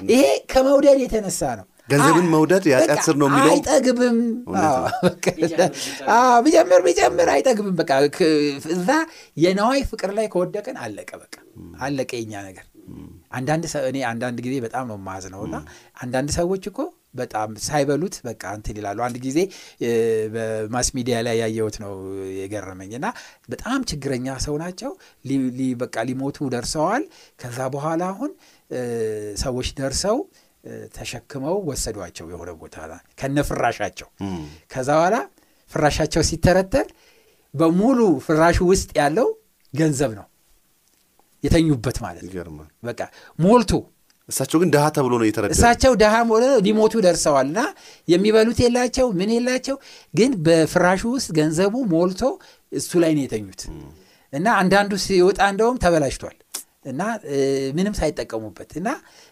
ይሄ 0.09 0.23
ከመውደድ 0.51 0.97
የተነሳ 1.03 1.41
ነው። 1.59 1.65
ገንዘብን 1.89 2.27
መውደድ 2.33 2.63
የኃጢአት 2.69 2.99
ስር 3.05 3.15
ነው 3.21 3.27
የሚለው 3.29 3.51
አይጠግብም። 3.53 4.17
ቢጀምር 6.45 6.81
ቢጀምር 6.87 7.29
አይጠግብም። 7.35 7.75
በቃ 7.79 7.91
እዛ 8.75 8.89
የነዋይ 9.37 9.81
ፍቅር 9.91 10.11
ላይ 10.17 10.27
ከወደቅን 10.33 10.77
አለቀ፣ 10.83 11.11
በቃ 11.23 11.35
አለቀ 11.79 12.11
የኛ 12.21 12.33
ነገር። 12.49 12.65
አንዳንድ 13.31 13.63
እኔ 13.89 13.97
አንዳንድ 14.09 14.37
ጊዜ 14.45 14.55
በጣም 14.63 14.85
ነው 14.89 14.97
የማዝነው 14.99 15.41
እና 15.47 15.57
አንዳንድ 15.97 16.29
ሰዎች 16.37 16.63
እኮ 16.71 16.79
በጣም 17.15 17.49
ሳይበሉት 17.65 18.15
በቃ 18.25 18.43
እንትን 18.57 18.75
ይላሉ። 18.79 18.99
አንድ 19.05 19.17
ጊዜ 19.23 19.39
በማስ 20.33 20.87
ሚዲያ 20.97 21.15
ላይ 21.27 21.35
ያየሁት 21.41 21.75
ነው 21.83 21.93
የገረመኝ 22.39 22.91
እና 22.99 23.07
በጣም 23.49 23.79
ችግረኛ 23.91 24.37
ሰው 24.45 24.55
ናቸው። 24.63 24.91
በቃ 25.81 25.95
ሊሞቱ 26.09 26.49
ደርሰዋል። 26.55 27.05
ከዛ 27.39 27.59
በኋላ 27.75 28.03
አሁን 28.13 28.31
ሰዎች 29.37 29.69
ደርሰው 29.79 30.17
ተሸክመው 30.95 31.57
ወሰዷቸው 31.67 32.25
የሆነ 32.31 32.49
ቦታ 32.61 32.77
ከነ 33.19 33.37
ፍራሻቸው። 33.49 34.07
ከዛ 34.73 34.89
በኋላ 34.97 35.17
ፍራሻቸው 35.71 36.21
ሲተረተር 36.29 36.87
በሙሉ 37.53 37.99
ፍራሹ 38.25 38.57
ውስጥ 38.71 38.89
ያለው 38.99 39.27
ገንዘብ 39.73 40.11
ነው 40.19 40.25
የተኙበት 41.43 41.97
ማለት 42.05 42.23
ነው። 42.49 42.55
በቃ 42.83 43.01
ሞልቶ 43.39 43.71
እሳቸው 44.29 44.57
ግን 44.61 44.69
ድሃ 44.73 44.85
ተብሎ 44.95 45.13
ነው 45.19 45.27
የተረዳ። 45.27 45.51
እሳቸው 45.55 45.93
ድሃ 46.01 46.15
ሊሞቱ 46.65 46.93
ደርሰዋል 47.05 47.47
እና 47.51 47.61
የሚበሉት 48.07 48.59
የላቸው 48.63 49.07
ምን 49.19 49.29
የላቸው፣ 49.35 49.77
ግን 50.13 50.31
በፍራሹ 50.45 51.01
ውስጥ 51.15 51.29
ገንዘቡ 51.37 51.75
ሞልቶ 51.93 52.21
እሱ 52.71 52.91
ላይ 53.03 53.13
ነው 53.17 53.23
የተኙት 53.25 53.61
እና 54.33 54.47
አንዳንዱ 54.61 54.93
ሲወጣ 55.05 55.39
እንደውም 55.53 55.79
ተበላሽቷል 55.83 56.35
እና 56.89 57.01
ምንም 57.77 57.93
ሳይጠቀሙበት 57.97 58.69
እና 58.79 58.89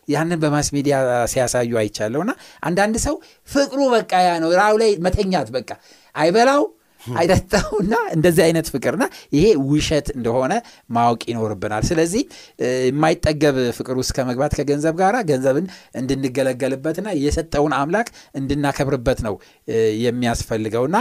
ያንን 0.08 0.39
በማስ 0.43 0.67
ሚዲያ 0.76 0.96
ሲያሳዩ 1.32 1.72
አይቻለሁ። 1.82 2.22
እና 2.26 2.34
አንዳንድ 2.63 2.96
ሰው 3.06 3.15
ፍቅሩ 3.50 3.80
በቃ 3.93 4.12
ያ 4.26 4.32
ነው 4.43 4.50
ራው 4.60 4.76
ላይ 4.82 4.91
መተኛት 5.06 5.50
በቃ 5.56 5.70
አይበላው 6.15 6.63
አይጠጣውና 7.17 7.93
እንደዚህ 8.15 8.43
አይነት 8.45 8.67
ፍቅርና 8.73 9.03
ይሄ 9.36 9.45
ውሸት 9.71 10.07
እንደሆነ 10.17 10.53
ማወቅ 10.89 11.21
ይኖርብናል። 11.31 11.83
ስለዚህ 11.89 12.23
የማይጠገብ 12.88 13.57
ፍቅር 13.77 13.95
ውስጥ 14.01 14.13
ከመግባት 14.17 14.55
ከገንዘብ 14.60 14.95
ጋር 15.01 15.17
ገንዘብን 15.29 15.67
እንድንገለገልበትና 16.01 17.10
የሰጠውን 17.23 17.75
አምላክ 17.79 18.10
እንድናከብርበት 18.36 19.21
ነው 19.27 19.36
የሚያስፈልገውና 20.05 20.97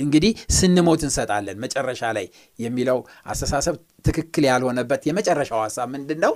እንግዲህ 0.00 0.32
ስንሞት 0.56 1.02
እንሰጣለን 1.06 1.58
መጨረሻ 1.64 2.02
ላይ 2.16 2.26
የሚለው 2.58 2.98
አስተሳሰብ 3.26 3.74
ትክክል 4.04 4.44
ያልሆነበት 4.48 5.02
የመጨረሻው 5.08 5.60
ሀሳብ 5.64 5.88
ምንድን 5.94 6.20
ነው? 6.24 6.32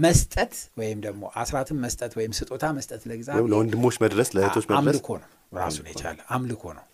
መስጠት 0.00 0.52
ወይም 0.78 0.98
ደግሞ 1.04 1.22
አስራትን 1.40 1.76
መስጠት 1.82 2.12
ወይም 2.18 2.32
ስጦታ 2.38 2.64
መስጠት 2.78 3.02
ለእግዚአብሔር 3.08 3.50
ለወንድሞች 3.52 3.96
መድረስ 4.04 4.28
ለእህቶች 4.36 4.64
መድረስ 4.64 4.80
አምልኮ 4.80 5.08
ነው፣ 5.20 5.28
ራሱን 5.52 5.86
የቻለ 5.90 6.18
አምልኮ 6.34 6.62
ነው 6.76 6.84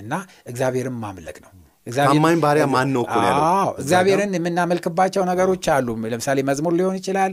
እና 0.00 0.12
እግዚአብሔርን 0.46 0.96
ማምለክ 1.02 1.38
ነው። 1.44 1.50
ታማኝ 1.86 2.36
ባሪያ 2.42 2.64
ማን 2.70 2.88
ነው 2.94 3.02
እኮ 3.04 3.14
ነው 3.16 3.28
ያለው። 3.28 3.44
እግዚአብሔርን 3.82 4.32
የምናመልክባቸው 4.36 5.22
ነገሮች 5.28 5.66
አሉ። 5.74 5.88
ለምሳሌ 6.06 6.38
መዝሙር 6.48 6.72
ሊሆን 6.78 6.96
ይችላል፣ 7.00 7.32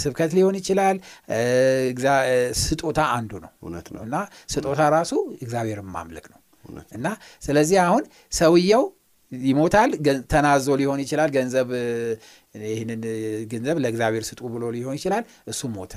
ስብከት 0.00 0.32
ሊሆን 0.36 0.56
ይችላል። 0.60 0.96
ስጦታ 2.62 3.00
አንዱ 3.14 3.32
ነው 3.40 3.52
እና 4.04 4.16
ስጦታ 4.48 4.80
ራሱ 4.96 5.12
እግዚአብሔርን 5.40 5.88
ማምለክ 5.96 6.26
ነው 6.32 6.40
እና 6.92 7.06
ስለዚህ 7.42 7.78
አሁን 7.84 8.04
ሰውየው 8.32 8.84
ይሞታል። 9.32 9.90
ተናዞ 10.32 10.76
ሊሆን 10.80 11.00
ይችላል። 11.04 11.30
ገንዘብ 11.34 11.70
ይህንን 12.68 13.00
ገንዘብ 13.50 13.76
ለእግዚአብሔር 13.84 14.24
ስጡ 14.28 14.40
ብሎ 14.54 14.64
ሊሆን 14.76 14.96
ይችላል። 14.98 15.24
እሱ 15.46 15.60
ሞተ። 15.74 15.92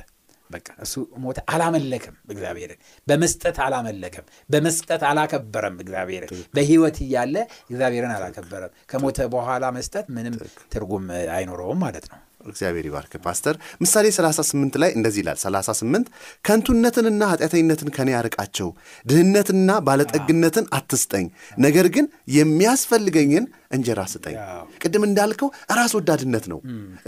በቃ 0.51 0.67
እሱ 0.85 0.93
ሞተ። 1.23 1.39
አላመለክም 1.53 2.15
እግዚአብሔርን 2.31 2.79
በመስጠት 3.07 3.59
አላመለክም፣ 3.65 4.25
በመስጠት 4.49 5.03
አላከበረም 5.09 5.77
እግዚአብሔርን። 5.83 6.31
በሕይወት 6.55 6.99
እያለ 7.05 7.35
እግዚአብሔርን 7.69 8.13
አላከበረም። 8.15 8.73
ከሞተ 8.91 9.29
በኋላ 9.33 9.63
መስጠት 9.77 10.05
ምንም 10.15 10.35
ትርጉም 10.73 11.07
አይኖረውም 11.35 11.81
ማለት 11.85 12.07
ነው። 12.11 12.19
እግዚአብሔር 12.47 12.85
ይባርክ 12.87 13.13
ፓስተር። 13.23 13.55
ምሳሌ 13.81 14.05
38 14.13 14.77
ላይ 14.81 14.91
እንደዚህ 14.97 15.21
ይላል 15.21 15.37
38 15.41 16.07
ከንቱነትንና 16.47 17.21
ኃጢአተኝነትን 17.31 17.89
ከኔ 17.95 18.09
ያርቃቸው፣ 18.15 18.69
ድህነትንና 19.05 19.71
ባለጠግነትን 19.87 20.65
አትስጠኝ፣ 20.77 21.27
ነገር 21.59 21.87
ግን 21.95 22.05
የሚያስፈልገኝን 22.37 23.45
እንጀራ 23.71 24.01
ስጠኝ። 24.11 24.37
ቅድም 24.81 25.05
እንዳልከው 25.07 25.49
ራስ 25.77 25.93
ወዳድነት 25.97 26.47
ነው። 26.51 26.59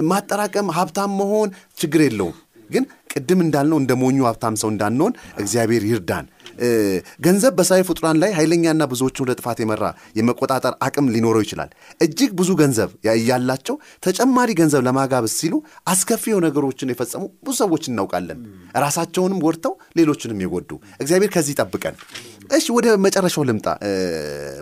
ማጠራቀም 0.10 0.74
ሀብታም 0.78 1.14
መሆን 1.20 1.50
ችግር 1.78 2.02
የለውም 2.06 2.38
ግን 2.70 2.84
ቅድም 3.13 3.39
እንዳልነው 3.43 3.78
እንደ 3.82 3.93
ሞኙ 4.02 4.19
ሀብታም 4.28 4.56
ሰው 4.62 4.69
እንዳንሆን 4.73 5.13
እግዚአብሔር 5.43 5.84
ይርዳን። 5.89 6.26
ገንዘብ 7.26 7.54
በሰማይ 7.58 7.84
ፍጡራን 7.88 8.17
ላይ 8.21 8.32
ኃይለኛና 8.38 8.84
ብዙዎችን 8.91 9.23
ወደ 9.23 9.32
ጥፋት 9.39 9.60
የመራ 9.62 9.86
የመቆጣጠር 10.17 10.73
አቅም 10.88 11.08
ሊኖረው 11.13 11.41
ይችላል። 11.45 11.69
እጅግ 12.06 12.32
ብዙ 12.39 12.49
ገንዘብ 12.62 12.89
ያላቸው 13.30 13.76
ተጨማሪ 14.04 14.49
ገንዘብ 14.60 14.82
ለማጋበስ 14.88 15.36
ሲሉ 15.39 15.56
አስከፊ 15.88 16.26
ነገሮችን 16.45 16.91
የፈጸሙ 16.93 17.23
ብዙ 17.45 17.56
ሰዎች 17.62 17.84
እናውቃለን። 17.91 18.39
ራሳቸውንም 18.84 19.41
ጎድተው 19.45 19.73
ሌሎችንም 19.99 20.41
የጎዱ 20.43 20.71
እግዚአብሔር 20.99 21.32
ከዚህ 21.36 21.54
ይጠብቀን። 21.56 21.97
እሺ 22.54 22.65
ወደ 22.78 22.88
መጨረሻው 23.06 23.43
ልምጣ 23.49 23.67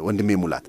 ወንድሜ 0.07 0.31
ሙላት። 0.41 0.65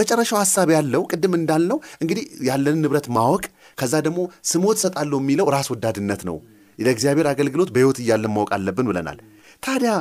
መጨረሻው 0.00 0.38
ሀሳብ 0.42 0.68
ያለው 0.76 1.04
ቅድም 1.12 1.34
እንዳልነው 1.40 1.78
እንግዲህ 2.02 2.24
ያለንን 2.48 2.82
ንብረት 2.84 3.08
ማወቅ 3.16 3.44
ከዛ 3.78 3.94
ደግሞ 4.06 4.20
ስሞት 4.46 4.78
ሰጣለሁ 4.84 5.18
የሚለው 5.22 5.48
ራስ 5.54 5.68
ወዳድነት 5.72 6.22
ነው። 6.28 6.36
ለእግዚአብሔር 6.78 7.26
አገልግሎት 7.30 7.70
በሕይወት 7.74 7.98
እያለን 8.02 8.32
ማወቅ 8.34 8.50
አለብን 8.56 8.88
ብለናል። 8.90 9.18
ታዲያ 9.62 9.92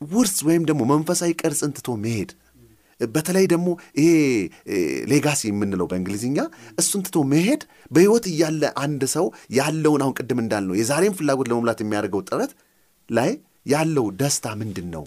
ውርስ 0.00 0.36
ወይም 0.48 0.64
ደግሞ 0.68 0.82
መንፈሳዊ 0.90 1.30
ቅርጽን 1.40 1.70
ትቶ 1.76 1.90
መሄድ 2.02 2.30
በተለይ 3.00 3.46
ደግሞ 3.52 3.68
ይሄ 3.98 4.10
ሌጋሲ 5.10 5.42
የምንለው 5.50 5.86
በእንግሊዝኛ 5.90 6.38
እሱን 6.80 7.00
ትቶ 7.06 7.18
መሄድ 7.32 7.62
በሕይወት 7.90 8.26
እያለ 8.30 8.62
አንድ 8.84 9.02
ሰው 9.14 9.26
ያለውን 9.58 10.02
አሁን 10.04 10.14
ቅድም 10.18 10.38
እንዳልነው 10.44 10.78
የዛሬን 10.80 11.16
ፍላጎት 11.18 11.48
ለመሙላት 11.50 11.80
የሚያደርገው 11.82 12.22
ጥረት 12.28 12.52
ላይ 13.08 13.30
ያለው 13.66 14.06
ደስታ 14.20 14.46
ምንድን 14.60 14.88
ነው? 14.94 15.04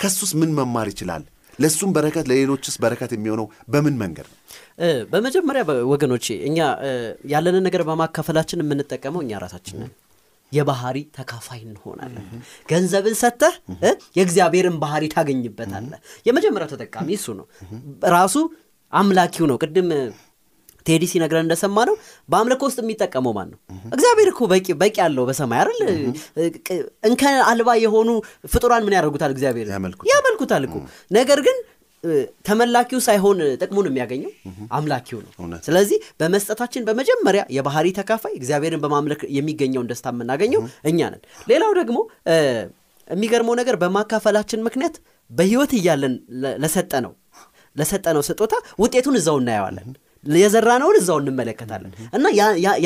ከሱስ 0.00 0.32
ምን 0.40 0.50
መማር 0.58 0.88
ይችላል? 0.92 1.22
ለእሱም 1.58 1.90
በረከት 1.96 2.24
ለሌሎችስ 2.30 2.74
በረከት 2.82 3.10
የሚሆነው 3.14 3.46
በምን 3.68 3.94
መንገድ 4.00 4.26
ነው? 4.28 4.38
በመጀመሪያ 5.12 5.62
ወገኖቼ 5.92 6.26
እኛ 6.48 6.58
ያለንን 7.32 7.64
ነገር 7.68 7.82
በማካፈላችን 7.88 8.62
የምንጠቀመው 8.64 9.22
እኛ 9.24 9.38
ራሳችን 9.44 9.78
ነን። 9.82 9.92
የባህሪ 10.52 10.98
ተካፋይ 11.16 11.60
እንሆናለን። 11.64 12.26
ገንዘብን 12.68 13.16
ሰጥተህ 13.20 13.54
የእግዚአብሔርን 14.18 14.76
ባህሪ 14.82 15.04
ታገኝበታለህ። 15.14 15.98
የመጀመሪያው 16.26 16.70
ተጠቃሚ 16.74 17.08
እሱ 17.18 17.26
ነው። 17.38 17.46
ራሱ 18.14 18.36
አምላኪው 18.92 19.46
ነው። 19.50 19.58
ቅድም 19.62 19.88
ቴዲ 20.86 21.04
ሲነግረን 21.10 21.44
እንደሰማ 21.44 21.76
ነው 21.88 21.94
በአምልኮ 22.28 22.62
ውስጥ 22.68 22.78
የሚጠቀመው 22.82 23.32
ማን 23.36 23.48
ነው? 23.52 23.58
እግዚአብሔር 23.94 24.28
እኮ 24.32 24.40
በቂ 24.52 24.66
በቂ 24.82 24.96
ያለው 25.02 25.24
በሰማይ 25.28 25.58
አይደል? 25.62 25.80
እንከን 27.08 27.38
አልባ 27.48 27.68
የሆኑ 27.82 28.10
ፍጡራን 28.52 28.84
ምን 28.86 28.94
ያደርጉታል? 28.96 29.32
እግዚአብሔር 29.34 29.66
ያመልኩታል 30.12 30.64
እኮ 30.68 30.76
ነገር 31.10 31.40
ግን 31.46 31.56
ተመላኪው 32.48 33.00
ሳይሆን 33.06 33.38
ጥቅሙን 33.60 33.88
የሚያገኘው 33.90 34.30
አምላኪው 34.76 35.18
ነው። 35.24 35.30
ስለዚህ 35.66 35.98
በመስጠታችን 36.20 36.86
በመጀመሪያ 36.88 37.42
የባህሪ 37.56 37.86
ተካፋይ 37.98 38.34
እግዚአብሔርን 38.40 38.82
በማምለክ 38.84 39.22
የሚገኘውን 39.36 39.90
ደስታ 39.90 40.14
የምናገኘው 40.14 40.62
እኛ 40.90 41.00
ነን። 41.12 41.22
ሌላው 41.48 41.72
ደግሞ 41.80 41.98
የሚገርመው 43.08 43.54
ነገር 43.58 43.76
በማካፈላችን 43.82 44.64
ምክንያት 44.66 44.96
በሕይወት 45.30 45.72
እያለን 45.78 46.14
ለሰጠነው 46.62 47.12
ለሰጠነው 47.76 48.22
ስጦታ 48.26 48.54
ውጤቱን 48.82 49.16
እዛው 49.18 49.38
እናየዋለን። 49.40 49.88
የዘራነውን 50.38 50.96
እዛው 50.98 51.18
እንመለከታለን። 51.22 51.92
እና 52.16 52.24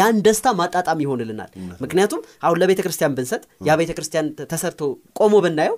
ያን 0.00 0.18
ደስታ 0.26 0.54
ማጣጣም 0.58 0.98
ይሆንልናል። 1.04 1.50
ምክንያቱም 1.82 2.20
አሁን 2.44 2.58
ለቤተ 2.62 2.80
ክርስቲያን 2.86 3.14
ብንሰጥ 3.16 3.40
ያ 3.68 3.76
ቤተ 3.80 3.92
ክርስቲያን 3.96 4.28
ተሰርቶ 4.52 4.80
ቆሞ 5.20 5.34
ብናየው 5.44 5.76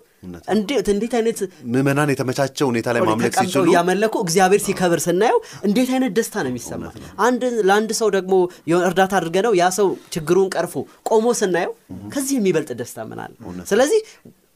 እንዴት 0.54 0.88
እንዴት 0.92 1.14
አይነት 1.18 1.38
ምዕመናን 1.72 2.10
የተመቻቸ 2.12 2.58
ሁኔታ 2.68 2.88
ላይ 2.94 3.00
ማምለክ 3.08 3.34
ሲችሉ 3.38 3.64
እያመለኩ 3.70 4.14
እግዚአብሔር 4.24 4.60
ሲከብር 4.66 5.00
ስናየው 5.06 5.38
እንዴት 5.66 5.90
አይነት 5.94 6.12
ደስታ 6.18 6.34
ነው 6.44 6.50
የሚሰማ። 6.52 6.84
አንድ 7.26 7.42
ለአንድ 7.68 7.90
ሰው 8.00 8.10
ደግሞ 8.16 8.34
እርዳታ 8.82 9.12
አድርገ 9.20 9.36
ነው 9.46 9.54
ያ 9.60 9.70
ሰው 9.78 9.88
ችግሩን 10.14 10.48
ቀርፎ 10.54 10.74
ቆሞ 11.10 11.26
ስናየው 11.40 11.72
ከዚህ 12.14 12.36
የሚበልጥ 12.38 12.70
ደስታ 12.80 12.98
ምን 13.10 13.20
አለ? 13.24 13.32
ስለዚህ 13.72 14.00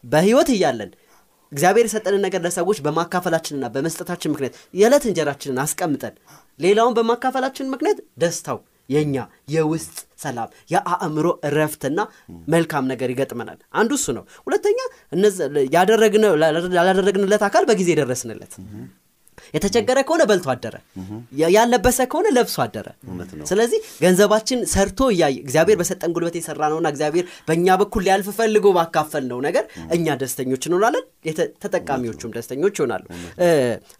በህይወት 0.04 0.50
እያለን 0.54 0.92
እግዚአብሔር 1.52 1.86
የሰጠንን 1.86 2.22
ነገር 2.24 2.40
ለሰዎች 2.44 2.78
በማካፈላችንና 2.84 3.66
በመስጠታችን 3.74 4.32
ምክንያት 4.32 4.54
የዕለት 4.74 5.04
እንጀራችንን 5.08 5.60
አስቀምጠን 5.64 6.14
ሌላውን 6.60 6.96
በማካፈላችን 6.98 7.70
ምክንያት 7.72 8.00
ደስታው 8.22 8.58
የኛ 8.88 9.16
የውስጥ 9.52 9.94
ሰላም 10.22 10.50
የአእምሮ 10.72 11.28
እረፍትና 11.48 12.00
መልካም 12.52 12.84
ነገር 12.92 13.08
ይገጥመናል። 13.12 13.58
አንዱ 13.80 13.92
እሱ 13.98 14.06
ነው። 14.18 14.24
ሁለተኛ 14.46 14.78
ያላደረግንለት 16.76 17.44
አካል 17.48 17.64
በጊዜ 17.70 17.90
ደረስንለት። 18.00 18.54
የተቸገረ 19.54 19.98
ከሆነ 20.06 20.22
በልቶ 20.28 20.46
አደረ፣ 20.52 20.74
ያለበሰ 21.54 21.98
ከሆነ 22.12 22.26
ለብሶ 22.36 22.56
አደረ። 22.64 22.86
ስለዚህ 23.50 23.80
ገንዘባችን 24.00 24.60
ሰርቶ 24.72 25.08
እያየ 25.12 25.36
እግዚአብሔር 25.44 25.76
በሰጠን 25.80 26.12
ጉልበት 26.16 26.36
የሰራ 26.38 26.62
ነውና 26.72 26.88
እግዚአብሔር 26.92 27.26
በእኛ 27.48 27.76
በኩል 27.82 28.02
ሊያልፍ 28.06 28.28
ፈልጎ 28.38 28.72
ባካፈል 28.76 29.24
ነው 29.30 29.38
ነገር 29.46 29.64
እኛ 29.96 30.16
ደስተኞች 30.22 30.64
እንሆናለን፣ 30.68 31.04
ተጠቃሚዎቹም 31.64 32.32
ደስተኞች 32.36 32.76
ይሆናሉ። 32.80 33.04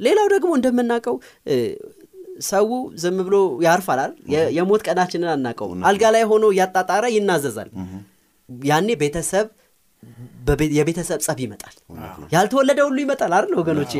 ሌላው 0.07 0.29
ደግሞ 0.35 0.51
እንደምናውቀው 0.59 1.19
ሰው 2.45 2.67
ዝም 3.03 3.19
ብሎ? 3.27 3.37
የ- 4.33 4.49
የሞት 4.57 4.83
ቀናችንን 4.87 5.31
አናውቀውም። 5.33 5.81
አልጋ 5.89 6.05
ላይ 6.15 6.25
ሆኖ 6.31 6.45
እያጣጣረ 6.55 7.05
ይናዘዛል። 7.15 7.71
ያኔ 8.67 8.89
ቤተሰብ 9.03 9.47
የቤተሰብ 10.75 11.21
ጸብ 11.25 11.39
ይመጣል። 11.45 11.75
ያልተወለደ 12.33 12.79
ሁሉ 12.87 12.99
ይመጣል 13.05 13.33
አይደል 13.37 13.55
ወገኖቼ? 13.61 13.93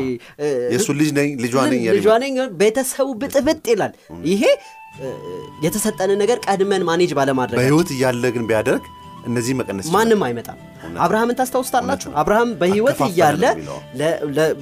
የእሱ 0.73 0.87
ልጅ 0.99 1.09
ነኝ 1.17 1.29
ልጇ 1.95 2.07
ነኝ 2.17 2.35
ቤተሰቡ 2.61 3.07
ብጥብጥ 3.21 3.65
ይላል። 3.73 3.93
ይሄ 4.29 4.43
የተሰጠንን 5.63 6.17
ነገር 6.21 6.37
ቀድመን 6.45 6.83
ማኔጅ 6.87 7.11
ባለማድረግ 7.17 7.59
በህይወት 7.59 7.89
እያለ 7.95 8.23
ግን 8.35 8.45
ቢያደርግ 8.49 8.85
እነዚህ 9.27 9.53
መቀነስ 9.59 9.87
ማንም 9.95 10.21
አይመጣም። 10.27 10.57
አብርሃምን 11.05 11.37
ታስታውስታላችሁ? 11.39 12.09
አብርሃም 12.21 12.49
በህይወት 12.61 12.99
እያለ 13.07 13.43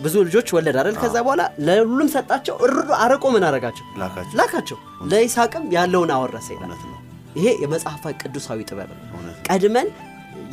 ብዙ 0.04 0.16
ልጆች 0.28 0.48
ወለድ 0.56 0.78
አይደል? 0.82 0.98
ከዛ 1.04 1.16
በኋላ 1.26 1.44
ለሁሉም 1.68 2.10
ሰጣቸው። 2.16 2.56
እርዶ 2.68 2.90
አርቆ 3.04 3.24
ምን 3.36 3.46
አረጋቸው? 3.50 3.86
ላካቸው። 4.40 4.78
ለይስሐቅም 5.12 5.66
ያለውን 5.78 6.12
አወረሰ 6.16 6.50
ይላል። 6.56 6.74
ይሄ 7.36 7.48
የመጽሐፍ 7.64 8.04
ቅዱሳዊ 8.22 8.60
ጥበብ 8.70 8.92
ነው። 8.98 9.08
ቀድመን 9.48 9.88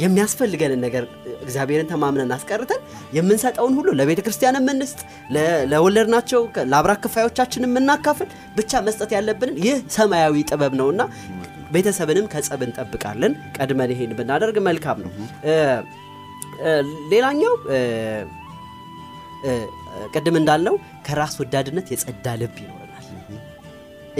የሚያስፈልገንን 0.02 0.80
ነገር 0.84 1.04
እግዚአብሔርን 1.42 1.88
ተማምነን 1.90 2.32
አስቀርተን 2.36 2.80
የምንሰጠውን 3.16 3.74
ሁሉ 3.78 3.88
ለቤተ 3.98 4.20
ክርስቲያን 4.26 4.58
የምንስጥ 4.58 5.00
ለወለድናቸው 5.72 6.40
ለአብራክ 6.70 7.00
ክፋዮቻችን 7.04 7.66
የምናካፍል 7.66 8.28
ብቻ 8.56 8.80
መስጠት 8.86 9.10
ያለብንን 9.16 9.56
ይህ 9.66 9.76
ሰማያዊ 9.96 10.44
ጥበብ 10.50 10.74
ነውና 10.80 11.02
ቤተሰብንም 11.72 12.26
ከጸብ 12.32 12.60
እንጠብቃለን። 12.66 13.32
ቀድመን 13.56 13.92
ይሄን 13.94 14.12
ብናደርግ 14.18 14.56
መልካም 14.68 14.98
ነው። 15.04 15.12
ሌላኛው 17.12 17.54
ቅድም 20.14 20.36
እንዳልነው 20.40 20.74
ከራስ 21.06 21.34
ወዳድነት 21.42 21.86
የጸዳ 21.92 22.34
ልብ 22.40 22.56
ይኖረናል። 22.62 23.06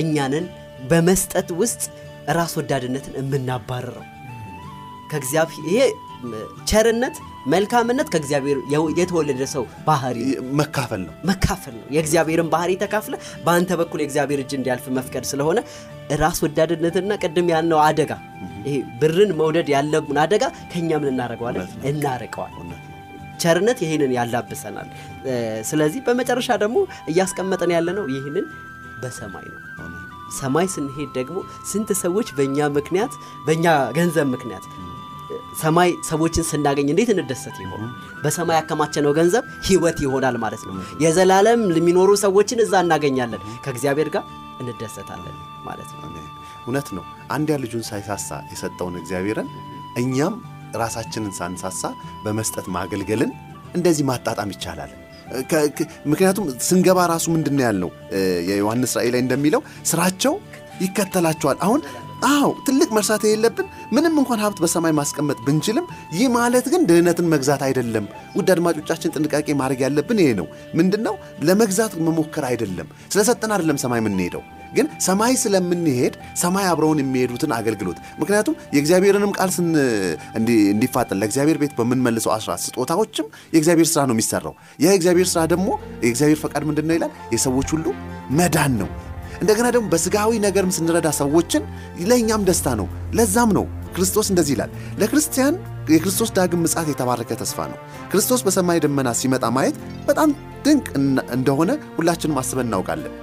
እኛንን 0.03 0.47
በመስጠት 0.91 1.49
ውስጥ 1.61 1.83
ራስ 2.37 2.53
ወዳድነትን 2.61 3.15
የምናባርረው 3.21 4.07
ከእግዚአብሔር 5.11 5.65
ይሄ 5.71 5.79
ቸርነት 6.71 7.17
መልካምነት 7.47 8.09
ከእግዚአብሔር 8.13 8.59
የተወለደ 8.99 9.43
ሰው 9.55 9.65
ባህሪ 9.87 10.19
መካፈል 10.61 11.01
ነው። 11.07 11.15
መካፈል 11.31 11.75
ነው። 11.79 11.87
የእግዚአብሔርን 11.97 12.51
ባህሪ 12.53 12.73
ተካፍለ 12.83 13.15
በአንተ 13.45 13.79
በኩል 13.81 14.01
የእግዚአብሔር 14.03 14.41
እጅ 14.45 14.53
እንዲያልፍ 14.59 14.87
መፍቀድ 14.99 15.27
ስለሆነ 15.31 15.59
ራስ 16.23 16.39
ወዳድነትና 16.45 17.13
ቅድም 17.23 17.49
ያልነው 17.53 17.81
አደጋ 17.87 18.13
ይሄ 18.65 18.77
ብርን 19.01 19.31
መውደድ 19.39 19.69
ያለብን 19.75 20.19
አደጋ 20.25 20.43
ከእኛ 20.73 20.91
ምን 21.01 21.11
እናደርገዋለን? 21.13 21.69
እናርቀዋል። 21.91 22.55
ቸርነት 23.43 23.79
ይህንን 23.85 24.13
ያላብሰናል። 24.17 24.89
ስለዚህ 25.71 26.01
በመጨረሻ 26.07 26.51
ደግሞ 26.63 26.79
እያስቀመጠን 27.11 27.73
ያለነው 27.77 28.07
ይህንን 28.15 28.47
በሰማይ 29.03 29.47
ነው። 29.53 29.61
ሰማይ 30.37 30.67
ስንሄድ 30.75 31.11
ደግሞ 31.17 31.39
ስንት 31.71 31.91
ሰዎች 32.03 32.29
በእኛ 32.37 32.69
ምክንያት 32.77 33.13
በእኛ 33.47 33.67
ገንዘብ 33.97 34.27
ምክንያት 34.35 34.65
ሰማይ 35.63 35.91
ሰዎችን 36.09 36.45
ስናገኝ 36.51 36.89
እንዴት 36.93 37.11
እንደሰት 37.15 37.57
ይሆን? 37.63 37.83
በሰማይ 38.23 38.57
ያከማቸነው 38.59 39.13
ገንዘብ 39.19 39.45
ህይወት 39.69 39.99
ይሆናል 40.05 40.37
ማለት 40.45 40.63
ነው። 40.69 40.75
የዘላለም 41.05 41.63
የሚኖሩ 41.79 42.11
ሰዎችን 42.25 42.63
እዛ 42.65 42.75
እናገኛለን፣ 42.85 43.43
ከእግዚአብሔር 43.65 44.11
ጋር 44.15 44.25
እንደሰታለን 44.63 45.37
ማለት 45.69 45.91
ነው። 45.95 46.09
እውነት 46.65 46.89
ነው። 46.97 47.05
አንድያ 47.33 47.55
ልጁን 47.63 47.85
ሳይሳሳ 47.89 48.29
የሰጠውን 48.53 48.97
እግዚአብሔርን 49.01 49.49
እኛም 49.97 50.35
ራሳችንን 50.77 51.33
ሳንሳሳ 51.39 51.83
በመስጠት 52.25 52.67
ማገልገልን 52.77 53.33
እንደዚህ 53.75 54.05
ማጣጣም 54.11 54.53
ይቻላል። 54.55 54.93
ምክንያቱም 56.11 56.47
ስንገባ 56.67 56.99
ራሱ 57.13 57.27
ምንድን 57.35 57.55
ነው 57.59 57.65
ያልነው 57.67 57.91
የዮሐንስ 58.49 58.93
ራእይ 58.99 59.11
ላይ 59.15 59.21
እንደሚለው 59.25 59.61
ስራቸው 59.91 60.35
ይከተላቸዋል። 60.83 61.59
አሁን 61.61 61.81
አዎ 62.29 62.49
ትልቅ 62.67 62.89
መርሳት 62.97 63.23
የሌለብን 63.27 63.67
ምንም 63.93 64.15
እንኳን 64.21 64.43
ሀብት 64.43 64.59
በሰማይ 64.63 64.93
ማስቀመጥ 64.99 65.39
ብንችልም 65.47 65.87
ይህ 66.15 66.27
ማለት 66.35 66.67
ግን 66.73 66.83
ድህነትን 66.89 67.31
መግዛት 67.33 67.63
አይደለም። 67.67 68.05
ውድ 68.37 68.51
አድማጮቻችን 68.55 69.15
ጥንቃቄ 69.17 69.47
ማድረግ 69.61 69.81
ያለብን 69.85 70.21
ይሄ 70.23 70.31
ነው። 70.41 70.47
ምንድን 70.75 71.03
ነው 71.07 71.15
ለመግዛት 71.43 71.95
መሞከር 72.07 72.47
አይደለም። 72.51 72.89
ስለሰጠን 73.13 73.55
አይደለም 73.57 73.81
ሰማይ 73.85 74.01
የምንሄደው 74.03 74.45
ግን 74.75 74.87
ሰማይ 75.07 75.35
ስለምንሄድ 75.41 76.15
ሰማይ 76.43 76.67
አብረውን 76.69 77.01
የሚሄዱትን 77.03 77.53
አገልግሎት 77.57 77.99
ምክንያቱም 78.21 78.55
የእግዚአብሔርንም 78.75 79.33
ቃል 79.39 79.51
እንዲፋጠን 80.71 81.21
ለእግዚአብሔር 81.21 81.59
ቤት 81.63 81.73
በምንመልሰው 81.79 82.33
አስራት 82.37 82.63
ስጦታዎችም 82.67 83.27
የእግዚአብሔር 83.53 83.89
ስራ 83.93 84.03
ነው 84.09 84.17
የሚሰራው። 84.17 84.55
ያ 84.79 84.89
የእግዚአብሔር 84.89 85.29
ስራ 85.33 85.43
ደግሞ 85.53 85.69
የእግዚአብሔር 86.05 86.41
ፈቃድ 86.45 86.65
ምንድን 86.71 86.89
ነው 86.91 86.97
ይላል? 86.99 87.13
የሰዎች 87.35 87.71
ሁሉ 87.77 87.87
መዳን 88.33 88.75
ነው። 88.81 88.91
እንደገና 89.43 89.67
ደግሞ 89.75 89.87
በስጋዊ 89.93 90.33
ነገርም 90.45 90.73
ስንረዳ 90.77 91.09
ሰዎችን 91.19 91.63
ለእኛም 92.11 92.47
ደስታ 92.49 92.69
ነው። 92.81 92.87
ለዛም 93.19 93.51
ነው 93.59 93.65
ክርስቶስ 93.97 94.27
እንደዚህ 94.33 94.55
ይላል፣ 94.55 94.71
ለክርስቲያን 95.01 95.55
የክርስቶስ 95.93 96.31
ዳግም 96.37 96.63
ምጽአት 96.65 96.89
የተባረከ 96.91 97.31
ተስፋ 97.41 97.59
ነው። 97.73 97.79
ክርስቶስ 98.13 98.41
በሰማይ 98.47 98.81
ደመና 98.85 99.09
ሲመጣ 99.21 99.45
ማየት 99.57 99.77
በጣም 100.09 100.31
ድንቅ 100.67 100.87
እንደሆነ 101.37 101.71
ሁላችንም 101.97 102.41
አስበን 102.43 102.69
እናውቃለን። 102.69 103.15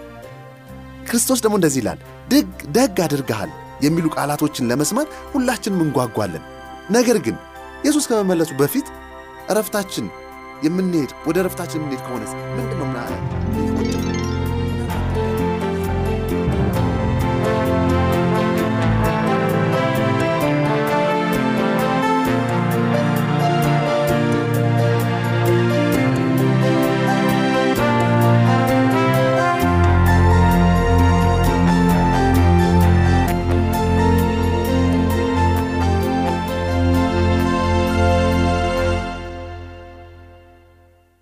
ክርስቶስ 1.09 1.41
ደግሞ 1.43 1.55
እንደዚህ 1.59 1.81
ይላል፣ 1.83 1.99
ደግ 2.77 2.97
አድርገሃል 3.05 3.51
የሚሉ 3.81 4.07
ቃላቶችን 4.15 4.69
ለመስማት 4.71 5.11
ሁላችንም 5.33 5.83
እንጓጓለን። 5.85 6.43
ነገር 6.89 7.19
ግን 7.25 7.37
ኢየሱስ 7.83 8.07
ከመመለሱ 8.09 8.51
በፊት 8.61 8.87
እረፍታችን 9.51 10.07
የምንሄድ 10.65 11.11
ወደ 11.27 11.37
እረፍታችን 11.43 11.79
የምንሄድ 11.79 12.01
ከሆነስ 12.07 12.33
ምንድን 12.51 12.79
ነው 12.81 12.89